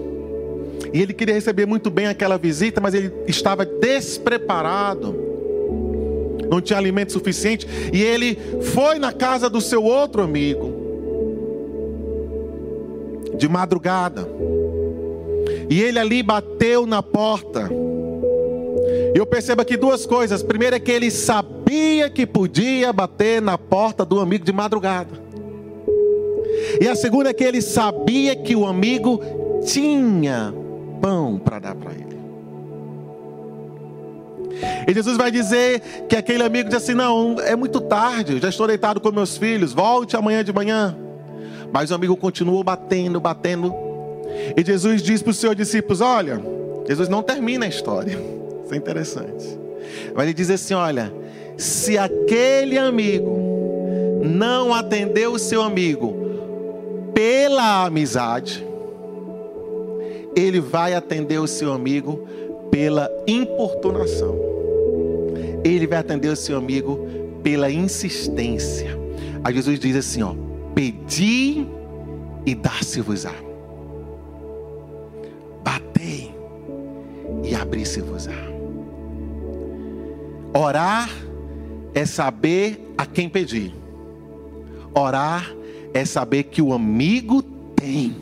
[0.94, 5.16] E ele queria receber muito bem aquela visita, mas ele estava despreparado.
[6.50, 7.66] Não tinha alimento suficiente.
[7.94, 8.38] E ele
[8.74, 10.74] foi na casa do seu outro amigo.
[13.38, 14.28] De madrugada.
[15.70, 17.70] E ele ali bateu na porta.
[19.16, 20.44] E eu percebo aqui duas coisas.
[20.44, 25.31] Primeiro é que ele sabia que podia bater na porta do amigo de madrugada.
[26.80, 29.22] E a segunda é que ele sabia que o amigo
[29.66, 30.54] tinha
[31.02, 32.12] pão para dar para ele.
[34.88, 38.68] E Jesus vai dizer que aquele amigo diz assim: Não, é muito tarde, já estou
[38.68, 40.96] deitado com meus filhos, volte amanhã de manhã.
[41.72, 43.74] Mas o amigo continuou batendo, batendo.
[44.56, 46.42] E Jesus diz para os seus discípulos: Olha,
[46.88, 48.18] Jesus não termina a história.
[48.66, 49.62] Isso é interessante.
[50.14, 51.14] Mas ele diz assim: olha,
[51.58, 53.40] se aquele amigo
[54.24, 56.21] não atendeu o seu amigo
[57.22, 58.66] pela amizade,
[60.36, 62.28] ele vai atender o seu amigo
[62.72, 64.36] pela importunação.
[65.64, 67.06] Ele vai atender o seu amigo
[67.44, 68.98] pela insistência.
[69.44, 70.34] Aí Jesus diz assim, ó:
[70.74, 71.68] Pedi
[72.44, 73.36] e dar-se-vos-á.
[75.64, 76.34] Batei
[77.44, 78.34] e abri-se-vos-á.
[80.56, 81.08] Orar
[81.94, 83.76] é saber a quem pedir.
[84.96, 85.61] Orar
[85.93, 88.15] é saber que o amigo tem.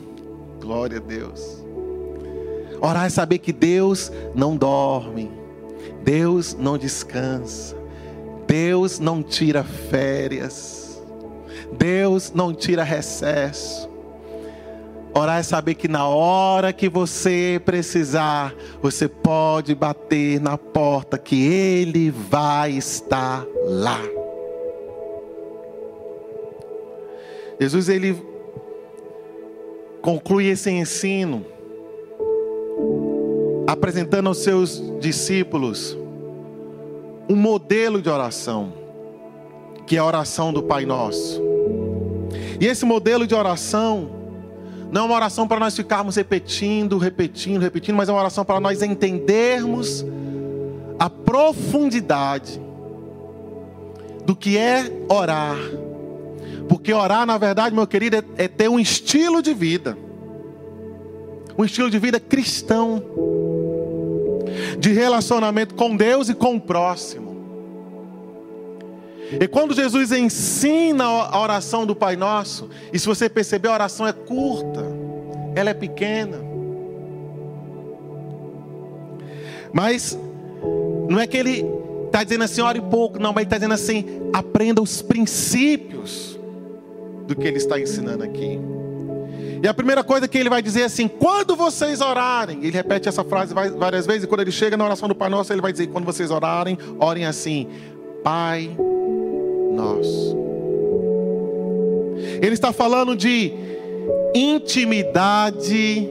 [0.60, 1.60] Glória a Deus.
[2.80, 5.30] Orar é saber que Deus não dorme,
[6.02, 7.76] Deus não descansa,
[8.46, 11.00] Deus não tira férias,
[11.72, 13.88] Deus não tira recesso.
[15.12, 21.44] Orar é saber que na hora que você precisar, você pode bater na porta, que
[21.44, 24.19] Ele vai estar lá.
[27.60, 28.16] Jesus, ele
[30.00, 31.44] conclui esse ensino,
[33.66, 35.94] apresentando aos seus discípulos
[37.28, 38.72] um modelo de oração,
[39.86, 41.42] que é a oração do Pai Nosso.
[42.58, 44.10] E esse modelo de oração,
[44.90, 48.58] não é uma oração para nós ficarmos repetindo, repetindo, repetindo, mas é uma oração para
[48.58, 50.04] nós entendermos
[50.98, 52.58] a profundidade
[54.24, 55.58] do que é orar.
[56.70, 59.98] Porque orar, na verdade, meu querido, é, é ter um estilo de vida.
[61.58, 63.02] Um estilo de vida cristão.
[64.78, 67.36] De relacionamento com Deus e com o próximo.
[69.40, 74.06] E quando Jesus ensina a oração do Pai Nosso, e se você perceber, a oração
[74.06, 74.84] é curta,
[75.56, 76.38] ela é pequena.
[79.72, 80.16] Mas
[81.08, 81.66] não é que ele
[82.06, 86.29] está dizendo assim, ore pouco, não, mas ele está dizendo assim, aprenda os princípios
[87.30, 88.58] do que ele está ensinando aqui.
[89.62, 93.08] E a primeira coisa que ele vai dizer é assim: quando vocês orarem, ele repete
[93.08, 95.70] essa frase várias vezes, e quando ele chega na oração do Pai Nosso, ele vai
[95.70, 97.68] dizer: quando vocês orarem, orem assim,
[98.24, 98.76] Pai
[99.72, 100.36] nosso.
[102.42, 103.52] Ele está falando de
[104.34, 106.10] intimidade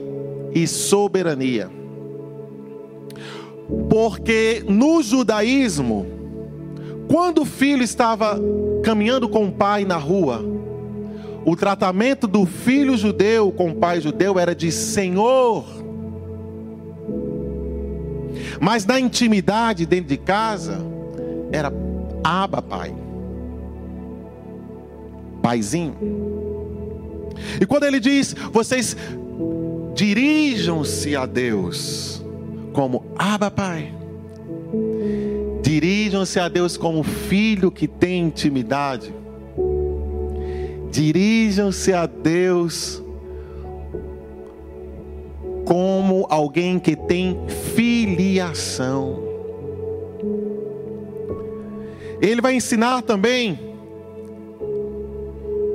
[0.54, 1.70] e soberania.
[3.88, 6.06] Porque no judaísmo,
[7.08, 8.40] quando o filho estava
[8.82, 10.59] caminhando com o pai na rua,
[11.44, 15.64] o tratamento do filho judeu com o pai judeu era de senhor.
[18.60, 20.78] Mas na intimidade dentro de casa,
[21.50, 21.72] era
[22.22, 22.94] aba pai.
[25.42, 25.96] Paizinho.
[27.60, 28.96] E quando ele diz, vocês
[29.94, 32.22] dirijam-se a Deus
[32.72, 33.94] como aba pai.
[35.62, 39.14] Dirijam-se a Deus como filho que tem intimidade.
[40.90, 43.02] Dirijam-se a Deus
[45.64, 47.38] como alguém que tem
[47.74, 49.22] filiação.
[52.20, 53.58] Ele vai ensinar também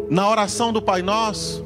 [0.09, 1.63] na oração do Pai Nosso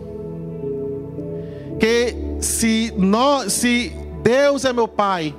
[1.80, 5.36] que se nós, se Deus é meu Pai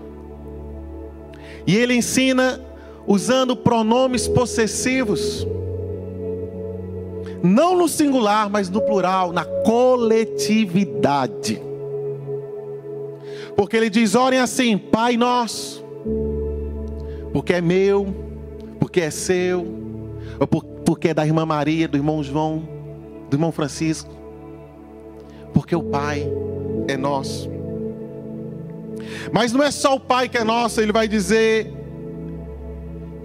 [1.67, 2.61] e ele ensina
[3.07, 5.47] usando pronomes possessivos,
[7.43, 11.61] não no singular, mas no plural, na coletividade.
[13.57, 15.85] Porque ele diz: orem assim, Pai nosso,
[17.33, 18.15] porque é meu,
[18.79, 19.67] porque é seu,
[20.39, 22.63] ou porque é da irmã Maria, do irmão João,
[23.29, 24.11] do irmão Francisco,
[25.53, 26.25] porque o Pai
[26.89, 27.51] é nosso.
[29.33, 31.73] Mas não é só o Pai que é nosso, ele vai dizer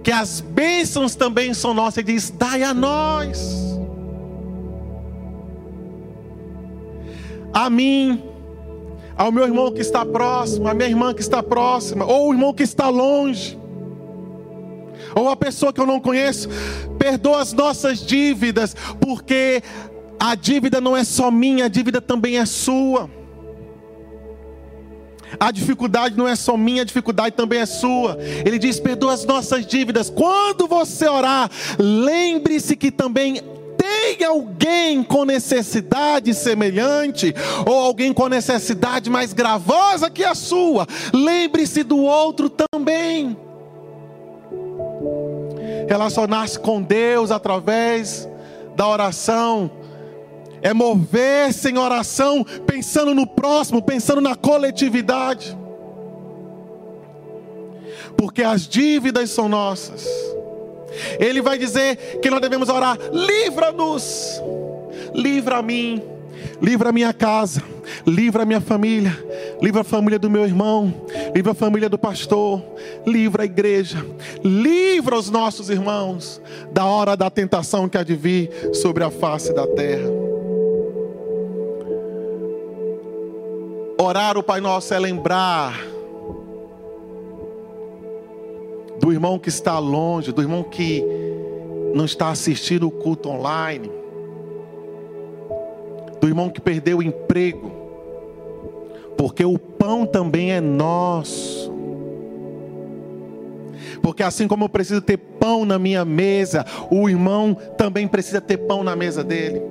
[0.02, 1.98] que as bênçãos também são nossas.
[1.98, 3.75] Ele diz: dai a nós.
[7.52, 8.22] A mim,
[9.16, 12.52] ao meu irmão que está próximo, à minha irmã que está próxima, ou o irmão
[12.52, 13.58] que está longe,
[15.14, 16.48] ou a pessoa que eu não conheço,
[16.98, 19.62] perdoa as nossas dívidas, porque
[20.18, 23.08] a dívida não é só minha, a dívida também é sua.
[25.38, 28.16] A dificuldade não é só minha, a dificuldade também é sua.
[28.44, 30.08] Ele diz: perdoa as nossas dívidas.
[30.08, 33.42] Quando você orar, lembre-se que também
[34.16, 37.34] tem alguém com necessidade semelhante,
[37.66, 40.86] ou alguém com necessidade mais gravosa que a sua.
[41.12, 43.36] Lembre-se do outro também.
[45.88, 48.28] Relacionar-se com Deus através
[48.74, 49.70] da oração
[50.62, 55.56] é mover-se em oração, pensando no próximo, pensando na coletividade.
[58.16, 60.35] Porque as dívidas são nossas.
[61.18, 64.42] Ele vai dizer que nós devemos orar: livra-nos,
[65.14, 66.02] livra a mim,
[66.60, 67.62] livra a minha casa,
[68.06, 69.16] livra a minha família,
[69.60, 70.94] livra a família do meu irmão,
[71.34, 72.62] livra a família do pastor,
[73.06, 74.04] livra a igreja,
[74.44, 76.40] livra os nossos irmãos
[76.72, 80.26] da hora da tentação que há de vir sobre a face da terra.
[83.98, 85.95] Orar o Pai Nosso é lembrar
[89.06, 91.00] do irmão que está longe, do irmão que
[91.94, 93.88] não está assistindo o culto online,
[96.20, 97.70] do irmão que perdeu o emprego,
[99.16, 101.72] porque o pão também é nosso.
[104.02, 108.56] Porque assim como eu preciso ter pão na minha mesa, o irmão também precisa ter
[108.56, 109.62] pão na mesa dele.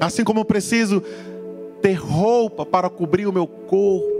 [0.00, 1.02] Assim como eu preciso
[1.82, 4.13] ter roupa para cobrir o meu corpo.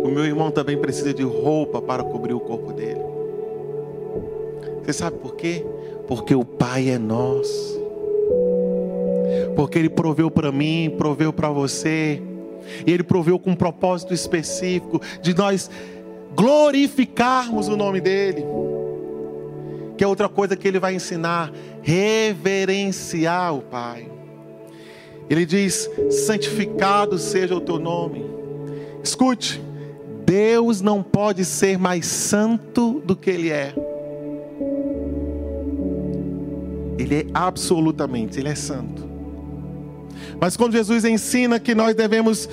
[0.00, 3.00] O meu irmão também precisa de roupa para cobrir o corpo dele.
[4.82, 5.64] Você sabe por quê?
[6.06, 7.80] Porque o Pai é nosso.
[9.54, 12.22] Porque Ele proveu para mim, proveu para você.
[12.86, 15.70] E Ele proveu com um propósito específico de nós
[16.34, 18.44] glorificarmos o nome dEle.
[19.96, 24.10] Que é outra coisa que Ele vai ensinar: reverenciar o Pai.
[25.28, 28.24] Ele diz: santificado seja o teu nome.
[29.02, 29.60] Escute,
[30.24, 33.74] Deus não pode ser mais santo do que Ele é.
[36.98, 39.10] Ele é absolutamente, Ele é santo.
[40.40, 42.48] Mas quando Jesus ensina que nós devemos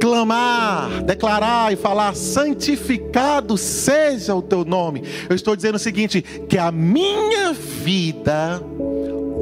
[0.00, 6.58] clamar, declarar e falar: santificado seja o teu nome, eu estou dizendo o seguinte: que
[6.58, 8.62] a minha vida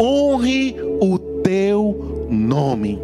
[0.00, 3.00] honre o teu nome.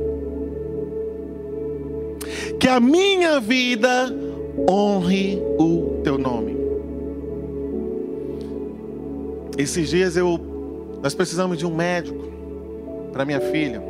[2.59, 4.24] Que a minha vida
[4.68, 6.57] honre o teu nome.
[9.57, 10.38] Esses dias eu
[11.02, 12.24] nós precisamos de um médico
[13.12, 13.82] para minha filha.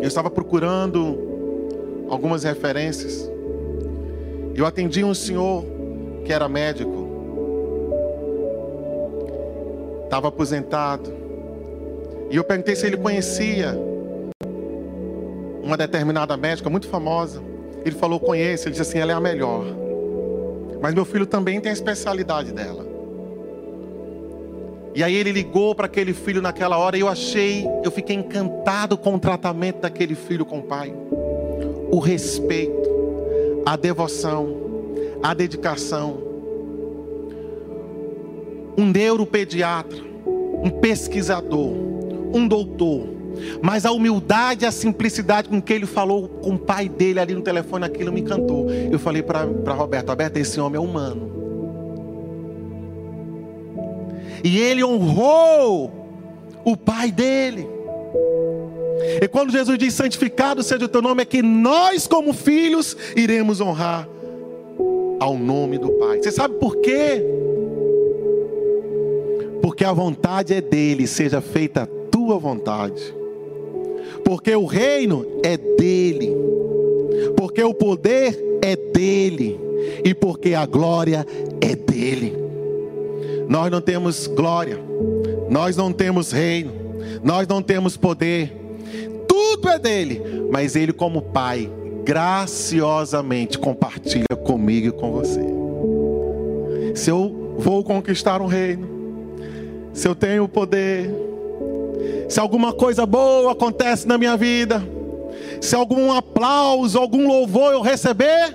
[0.00, 3.30] Eu estava procurando algumas referências.
[4.54, 5.64] Eu atendi um senhor
[6.24, 7.06] que era médico.
[10.04, 11.12] Estava aposentado
[12.30, 13.78] E eu perguntei se ele conhecia
[15.62, 17.47] uma determinada médica muito famosa.
[17.84, 18.64] Ele falou: conheço.
[18.64, 19.64] Ele disse assim: ela é a melhor.
[20.80, 22.86] Mas meu filho também tem a especialidade dela.
[24.94, 28.96] E aí ele ligou para aquele filho naquela hora e eu achei, eu fiquei encantado
[28.98, 30.92] com o tratamento daquele filho com o pai.
[31.90, 34.56] O respeito, a devoção,
[35.22, 36.20] a dedicação.
[38.76, 39.98] Um neuropediatra,
[40.62, 41.72] um pesquisador,
[42.32, 43.06] um doutor,
[43.62, 47.42] mas a humildade a simplicidade com que ele falou com o pai dele ali no
[47.42, 48.70] telefone, aquilo me encantou.
[48.70, 51.38] Eu falei para Roberto: Roberto, esse homem é humano.
[54.44, 55.90] E ele honrou
[56.64, 57.68] o pai dele.
[59.20, 63.60] E quando Jesus diz santificado seja o teu nome, é que nós, como filhos, iremos
[63.60, 64.08] honrar
[65.20, 66.22] ao nome do Pai.
[66.22, 67.22] Você sabe por quê?
[69.62, 73.14] Porque a vontade é dele, seja feita a tua vontade.
[74.24, 76.32] Porque o reino é dele.
[77.36, 79.58] Porque o poder é dele.
[80.04, 81.26] E porque a glória
[81.60, 82.36] é dele.
[83.48, 84.78] Nós não temos glória.
[85.48, 86.72] Nós não temos reino.
[87.22, 88.52] Nós não temos poder.
[89.26, 90.22] Tudo é dele.
[90.50, 91.70] Mas ele, como pai,
[92.04, 95.42] graciosamente compartilha comigo e com você.
[96.94, 98.88] Se eu vou conquistar um reino,
[99.92, 101.10] se eu tenho poder,
[102.28, 104.82] se alguma coisa boa acontece na minha vida,
[105.60, 108.54] se algum aplauso, algum louvor eu receber,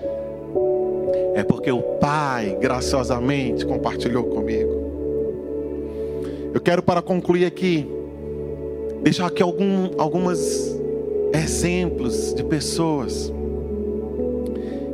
[1.36, 4.72] é porque o Pai graciosamente compartilhou comigo.
[6.54, 7.88] Eu quero, para concluir aqui,
[9.02, 10.80] deixar aqui algum, algumas
[11.34, 13.34] exemplos de pessoas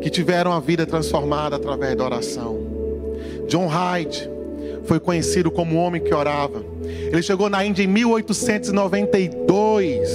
[0.01, 2.57] que tiveram a vida transformada através da oração.
[3.47, 4.29] John Hyde
[4.89, 6.65] foi conhecido como o homem que orava.
[6.83, 10.09] Ele chegou na Índia em 1892.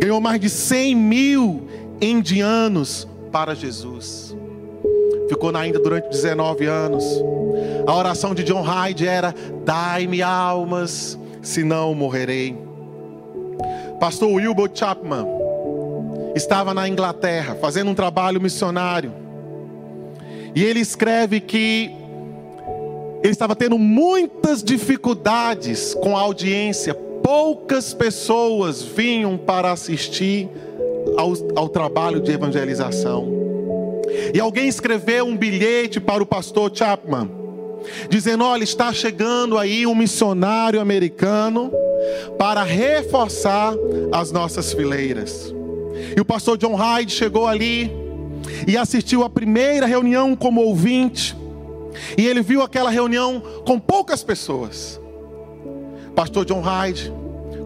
[0.00, 1.62] Ganhou mais de 100 mil
[2.00, 4.36] indianos para Jesus.
[5.28, 7.04] Ficou na Índia durante 19 anos.
[7.86, 9.32] A oração de John Hyde era:
[9.64, 12.58] Dai-me almas, senão morrerei.
[14.00, 15.24] Pastor Wilbur Chapman
[16.34, 19.12] estava na Inglaterra fazendo um trabalho missionário.
[20.52, 22.02] E ele escreve que
[23.24, 30.46] ele estava tendo muitas dificuldades com a audiência, poucas pessoas vinham para assistir
[31.16, 33.26] ao, ao trabalho de evangelização.
[34.34, 37.30] E alguém escreveu um bilhete para o pastor Chapman,
[38.10, 41.72] dizendo: Olha, está chegando aí um missionário americano
[42.36, 43.74] para reforçar
[44.12, 45.50] as nossas fileiras.
[46.14, 47.90] E o pastor John Hyde chegou ali
[48.68, 51.34] e assistiu a primeira reunião como ouvinte.
[52.16, 55.00] E ele viu aquela reunião com poucas pessoas.
[56.14, 57.12] Pastor John Hyde,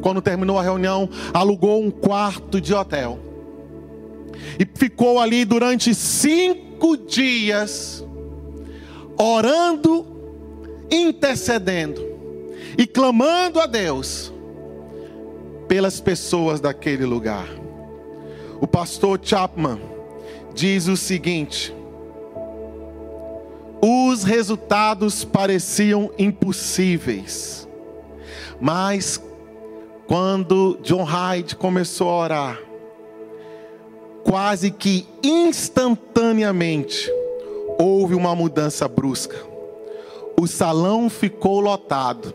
[0.01, 3.19] quando terminou a reunião, alugou um quarto de hotel.
[4.59, 8.05] E ficou ali durante cinco dias,
[9.17, 10.07] orando,
[10.91, 12.01] intercedendo
[12.77, 14.33] e clamando a Deus
[15.67, 17.49] pelas pessoas daquele lugar.
[18.61, 19.81] O pastor Chapman
[20.55, 21.75] diz o seguinte:
[23.81, 27.69] os resultados pareciam impossíveis.
[28.61, 29.23] Mas
[30.07, 32.61] quando John Hyde começou a orar,
[34.25, 37.11] quase que instantaneamente
[37.79, 39.37] houve uma mudança brusca.
[40.41, 42.35] O salão ficou lotado.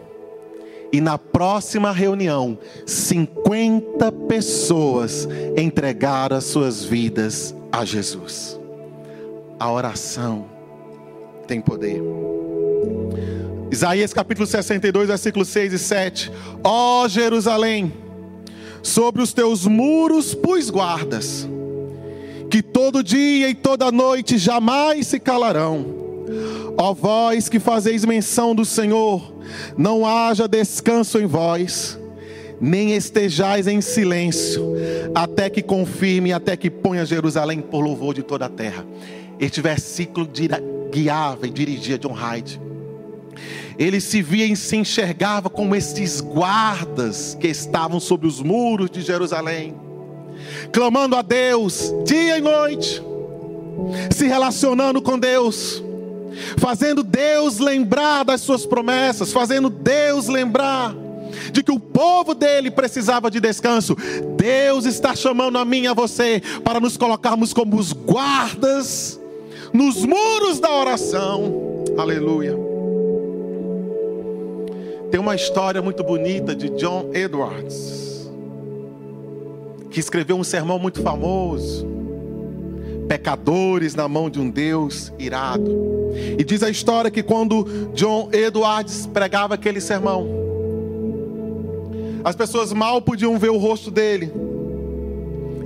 [0.92, 5.28] E na próxima reunião, 50 pessoas
[5.58, 8.60] entregaram as suas vidas a Jesus.
[9.60, 10.53] A oração
[11.44, 12.02] tem poder.
[13.72, 16.32] Isaías capítulo 62, versículos 6 e 7.
[16.64, 17.92] Ó oh, Jerusalém,
[18.84, 21.50] sobre os teus muros pus guardas,
[22.52, 25.86] que todo dia e toda noite jamais se calarão.
[26.78, 29.34] Ó oh, vós que fazeis menção do Senhor,
[29.76, 32.00] não haja descanso em vós,
[32.62, 34.76] nem estejais em silêncio,
[35.16, 38.86] até que confirme, até que ponha Jerusalém por louvor de toda a terra.
[39.40, 40.28] Este versículo
[40.94, 42.62] guiava e dirigia John Hyde.
[43.78, 49.02] Ele se via e se enxergava como esses guardas que estavam sobre os muros de
[49.02, 49.76] Jerusalém,
[50.72, 53.02] clamando a Deus dia e noite,
[54.16, 55.84] se relacionando com Deus,
[56.58, 60.96] fazendo Deus lembrar das suas promessas, fazendo Deus lembrar
[61.52, 63.98] de que o povo dele precisava de descanso.
[64.38, 69.20] Deus está chamando a mim e a você para nos colocarmos como os guardas
[69.74, 71.84] nos muros da oração.
[71.98, 72.56] Aleluia.
[75.10, 78.32] Tem uma história muito bonita de John Edwards,
[79.90, 81.92] que escreveu um sermão muito famoso,
[83.08, 85.70] Pecadores na mão de um Deus irado.
[86.38, 87.64] E diz a história que quando
[87.94, 90.28] John Edwards pregava aquele sermão,
[92.24, 94.32] as pessoas mal podiam ver o rosto dele,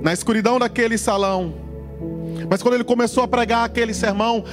[0.02, 1.67] na escuridão daquele salão.
[2.48, 4.44] Mas quando ele começou a pregar aquele sermão,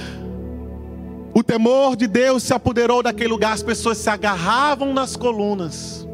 [1.33, 6.07] o temor de Deus se apoderou daquele lugar, as pessoas se agarravam nas colunas,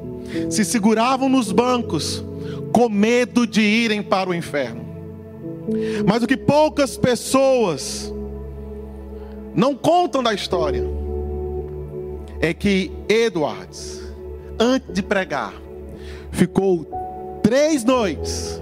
[0.50, 2.24] se seguravam nos bancos,
[2.74, 4.84] com medo de irem para o inferno.
[6.08, 8.12] Mas o que poucas pessoas
[9.54, 10.84] não contam da história
[12.40, 14.02] é que Edwards,
[14.60, 15.54] antes de pregar,
[16.32, 18.60] ficou três noites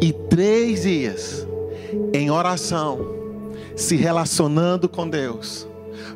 [0.00, 1.45] e três dias
[2.12, 3.14] em oração,
[3.74, 5.66] se relacionando com Deus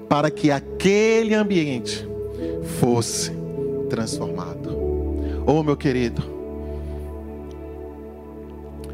[0.09, 2.05] para que aquele ambiente
[2.81, 3.31] fosse
[3.89, 4.76] transformado.
[5.47, 6.20] Oh, meu querido,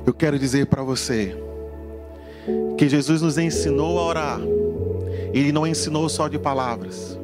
[0.07, 1.35] eu quero dizer para você
[2.77, 4.41] que Jesus nos ensinou a orar.
[5.33, 7.19] Ele não ensinou só de palavras.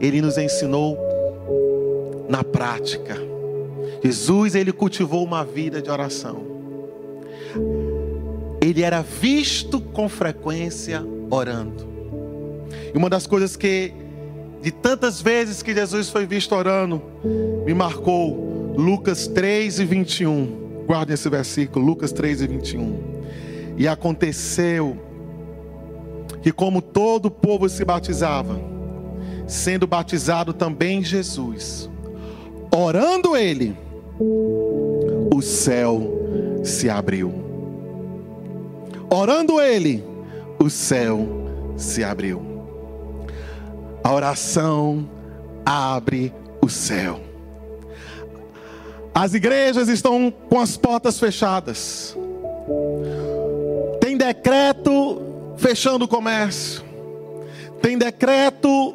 [0.00, 0.96] Ele nos ensinou
[2.28, 3.16] na prática.
[4.04, 6.44] Jesus, ele cultivou uma vida de oração.
[8.66, 11.00] Ele era visto com frequência
[11.30, 11.86] orando.
[12.92, 13.92] E uma das coisas que,
[14.60, 17.00] de tantas vezes que Jesus foi visto orando,
[17.64, 20.84] me marcou Lucas 3 e 21.
[20.84, 22.98] Guardem esse versículo, Lucas 3 e 21.
[23.76, 24.98] E aconteceu
[26.42, 28.60] que, como todo o povo se batizava,
[29.46, 31.88] sendo batizado também Jesus,
[32.74, 33.76] orando ele,
[34.18, 37.45] o céu se abriu.
[39.10, 40.04] Orando ele,
[40.58, 41.26] o céu
[41.76, 42.42] se abriu.
[44.02, 45.08] A oração
[45.64, 47.20] abre o céu.
[49.14, 52.16] As igrejas estão com as portas fechadas.
[54.00, 55.22] Tem decreto
[55.56, 56.84] fechando o comércio.
[57.80, 58.94] Tem decreto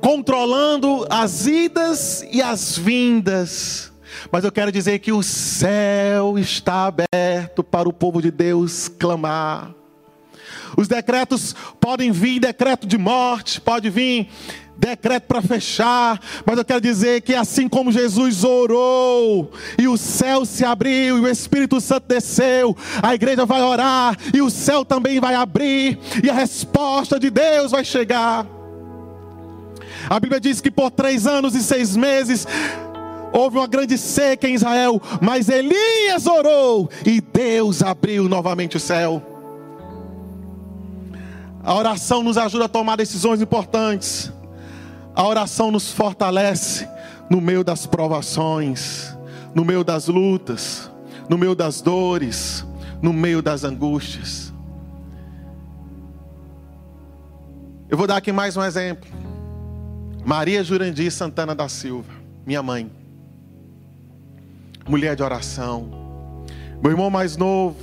[0.00, 3.89] controlando as idas e as vindas.
[4.30, 9.70] Mas eu quero dizer que o céu está aberto para o povo de Deus clamar.
[10.76, 14.28] Os decretos podem vir decreto de morte, pode vir
[14.80, 20.46] decreto para fechar, mas eu quero dizer que assim como Jesus orou, e o céu
[20.46, 25.20] se abriu, e o Espírito Santo desceu, a igreja vai orar, e o céu também
[25.20, 28.46] vai abrir, e a resposta de Deus vai chegar.
[30.08, 32.46] A Bíblia diz que por três anos e seis meses,
[33.32, 39.22] houve uma grande seca em Israel, mas Elias orou, e Deus abriu novamente o céu.
[41.62, 44.32] A oração nos ajuda a tomar decisões importantes.
[45.14, 46.88] A oração nos fortalece
[47.28, 49.14] no meio das provações,
[49.54, 50.90] no meio das lutas,
[51.28, 52.66] no meio das dores,
[53.02, 54.52] no meio das angústias.
[57.90, 59.10] Eu vou dar aqui mais um exemplo.
[60.24, 62.12] Maria Jurandir Santana da Silva,
[62.46, 62.90] minha mãe,
[64.88, 65.88] mulher de oração.
[66.82, 67.76] Meu irmão mais novo,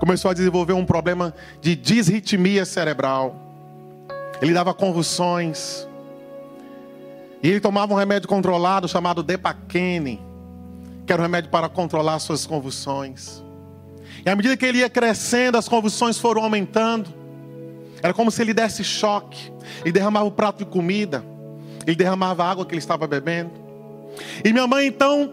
[0.00, 3.36] começou a desenvolver um problema de disritmia cerebral.
[4.40, 5.86] Ele dava convulsões.
[7.42, 10.20] E ele tomava um remédio controlado chamado Depaquene,
[11.06, 13.42] que era um remédio para controlar suas convulsões.
[14.24, 17.08] E à medida que ele ia crescendo, as convulsões foram aumentando.
[18.02, 19.52] Era como se ele desse choque.
[19.82, 21.24] Ele derramava o prato de comida.
[21.86, 23.50] Ele derramava a água que ele estava bebendo.
[24.44, 25.32] E minha mãe então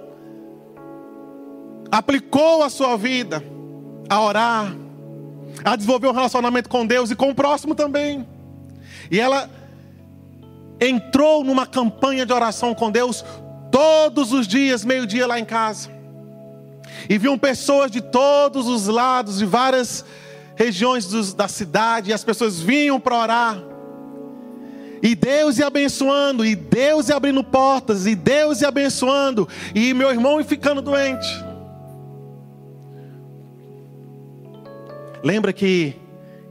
[1.92, 3.44] aplicou a sua vida
[4.10, 4.76] a orar,
[5.64, 8.28] a desenvolver um relacionamento com Deus e com o próximo também.
[9.10, 9.50] E ela
[10.80, 13.24] entrou numa campanha de oração com Deus
[13.72, 15.90] todos os dias, meio-dia lá em casa.
[17.10, 20.06] E viam pessoas de todos os lados, de várias
[20.56, 23.62] regiões dos, da cidade, e as pessoas vinham para orar.
[25.04, 30.10] E Deus ia abençoando, e Deus ia abrindo portas, e Deus ia abençoando, e meu
[30.10, 31.45] irmão ia ficando doente.
[35.26, 35.96] Lembra que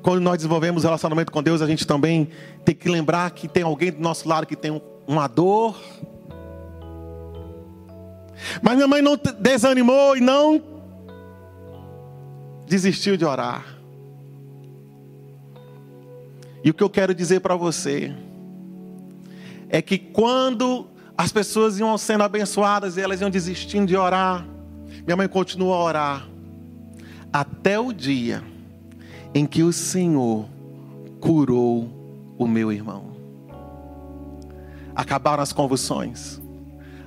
[0.02, 2.28] quando nós desenvolvemos relacionamento com Deus, a gente também
[2.64, 5.80] tem que lembrar que tem alguém do nosso lado que tem uma dor.
[8.60, 10.60] Mas minha mãe não desanimou e não
[12.66, 13.64] desistiu de orar.
[16.64, 18.12] E o que eu quero dizer para você
[19.68, 24.44] é que quando as pessoas iam sendo abençoadas e elas iam desistindo de orar,
[25.06, 26.28] minha mãe continuou a orar
[27.32, 28.52] até o dia
[29.34, 30.46] em que o Senhor
[31.20, 31.90] curou
[32.38, 33.12] o meu irmão.
[34.94, 36.40] Acabaram as convulsões,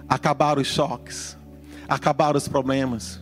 [0.10, 1.38] acabaram os choques,
[1.88, 3.22] acabaram os problemas.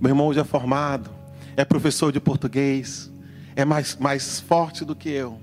[0.00, 1.10] Meu irmão já é formado,
[1.54, 3.12] é professor de português,
[3.54, 5.38] é mais, mais forte do que eu.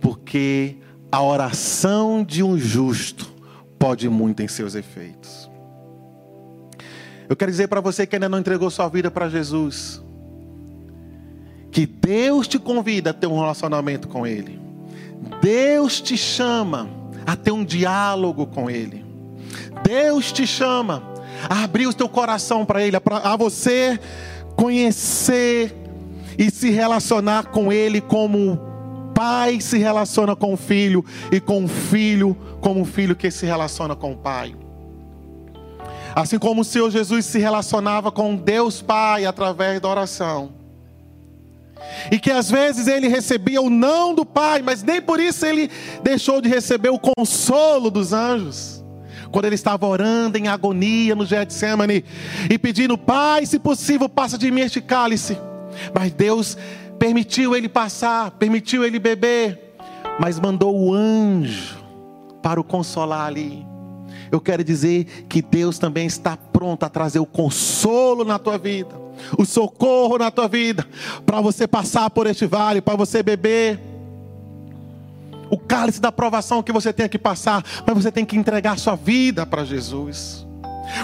[0.00, 0.76] Porque
[1.12, 3.30] a oração de um justo
[3.78, 5.48] pode muito em seus efeitos.
[7.28, 10.02] Eu quero dizer para você que ainda não entregou sua vida para Jesus,
[11.72, 14.60] que Deus te convida a ter um relacionamento com Ele.
[15.40, 16.88] Deus te chama
[17.26, 19.04] a ter um diálogo com Ele.
[19.82, 21.02] Deus te chama
[21.48, 23.98] a abrir o teu coração para Ele, a você
[24.54, 25.74] conhecer
[26.38, 28.70] e se relacionar com Ele como
[29.14, 33.46] pai se relaciona com o filho e com o filho como o filho que se
[33.46, 34.54] relaciona com o pai.
[36.14, 40.61] Assim como o Senhor Jesus se relacionava com Deus Pai através da oração.
[42.10, 45.70] E que às vezes ele recebia o não do Pai, mas nem por isso ele
[46.02, 48.82] deixou de receber o consolo dos anjos.
[49.30, 52.04] Quando ele estava orando em agonia no Getsemane
[52.50, 55.38] e pedindo, Pai, se possível, passa de mim este cálice.
[55.94, 56.56] Mas Deus
[56.98, 59.74] permitiu ele passar, permitiu ele beber,
[60.20, 61.82] mas mandou o anjo
[62.42, 63.66] para o consolar ali.
[64.30, 68.94] Eu quero dizer que Deus também está pronto a trazer o consolo na tua vida,
[69.38, 70.86] o socorro na tua vida,
[71.24, 73.80] para você passar por este vale, para você beber
[75.50, 78.96] o cálice da provação que você tem que passar, mas você tem que entregar sua
[78.96, 80.46] vida para Jesus.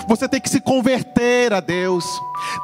[0.07, 2.05] Você tem que se converter a Deus.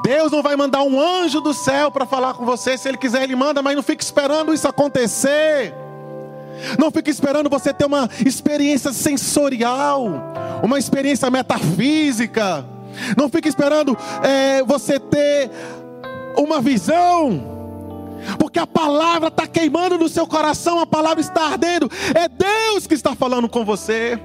[0.02, 2.76] Deus não vai mandar um anjo do céu para falar com você.
[2.76, 5.74] Se Ele quiser, Ele manda, mas não fique esperando isso acontecer.
[6.78, 10.06] Não fique esperando você ter uma experiência sensorial,
[10.62, 12.64] uma experiência metafísica.
[13.16, 15.50] Não fique esperando é, você ter
[16.36, 17.52] uma visão.
[18.38, 21.90] Porque a palavra está queimando no seu coração, a palavra está ardendo.
[22.14, 24.18] É Deus que está falando com você.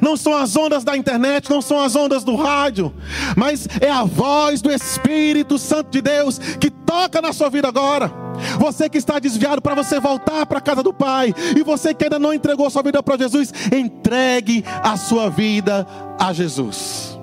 [0.00, 2.94] Não são as ondas da internet, não são as ondas do rádio,
[3.36, 8.10] mas é a voz do Espírito Santo de Deus que toca na sua vida agora.
[8.58, 12.04] Você que está desviado para você voltar para a casa do Pai, e você que
[12.04, 15.86] ainda não entregou a sua vida para Jesus, entregue a sua vida
[16.18, 17.13] a Jesus.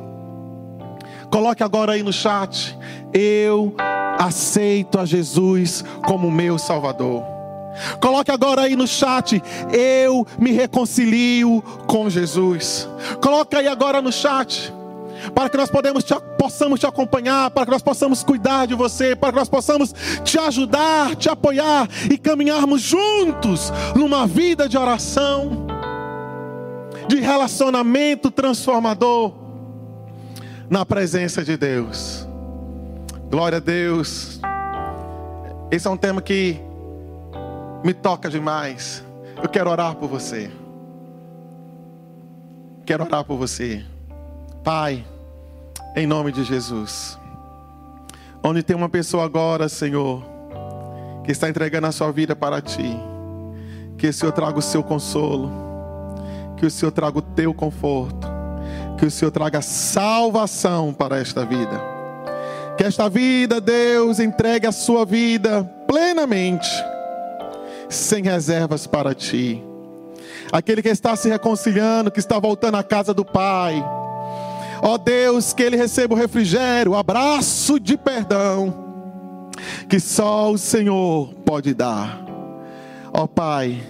[1.32, 2.77] Coloque agora aí no chat:
[3.13, 3.73] Eu
[4.19, 7.23] aceito a Jesus como meu Salvador.
[8.01, 12.88] Coloque agora aí no chat, eu me reconcilio com Jesus.
[13.21, 14.73] Coloque aí agora no chat,
[15.34, 15.69] para que nós
[16.03, 19.95] te, possamos te acompanhar, para que nós possamos cuidar de você, para que nós possamos
[20.25, 25.65] te ajudar, te apoiar e caminharmos juntos numa vida de oração,
[27.07, 29.40] de relacionamento transformador
[30.72, 32.26] na presença de Deus.
[33.30, 34.39] Glória a Deus.
[35.69, 36.61] Esse é um tema que
[37.84, 39.03] me toca demais.
[39.43, 40.49] Eu quero orar por você.
[42.86, 43.84] Quero orar por você.
[44.63, 45.05] Pai,
[45.93, 47.19] em nome de Jesus.
[48.41, 50.24] Onde tem uma pessoa agora, Senhor,
[51.26, 52.97] que está entregando a sua vida para ti.
[53.97, 55.51] Que o Senhor traga o seu consolo.
[56.55, 58.40] Que o Senhor traga o teu conforto.
[59.02, 61.82] Que o Senhor traga salvação para esta vida.
[62.78, 66.70] Que esta vida, Deus, entregue a sua vida plenamente
[67.89, 69.60] sem reservas para ti.
[70.52, 73.84] Aquele que está se reconciliando, que está voltando à casa do Pai.
[74.84, 78.72] Ó Deus, que ele receba o refrigério, o abraço de perdão
[79.89, 82.24] que só o Senhor pode dar.
[83.12, 83.82] Ó Pai,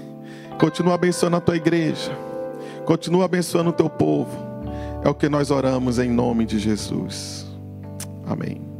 [0.57, 2.18] continua abençoando a tua igreja,
[2.86, 4.50] continua abençoando o teu povo.
[5.03, 7.47] É o que nós oramos em nome de Jesus.
[8.25, 8.70] Amém.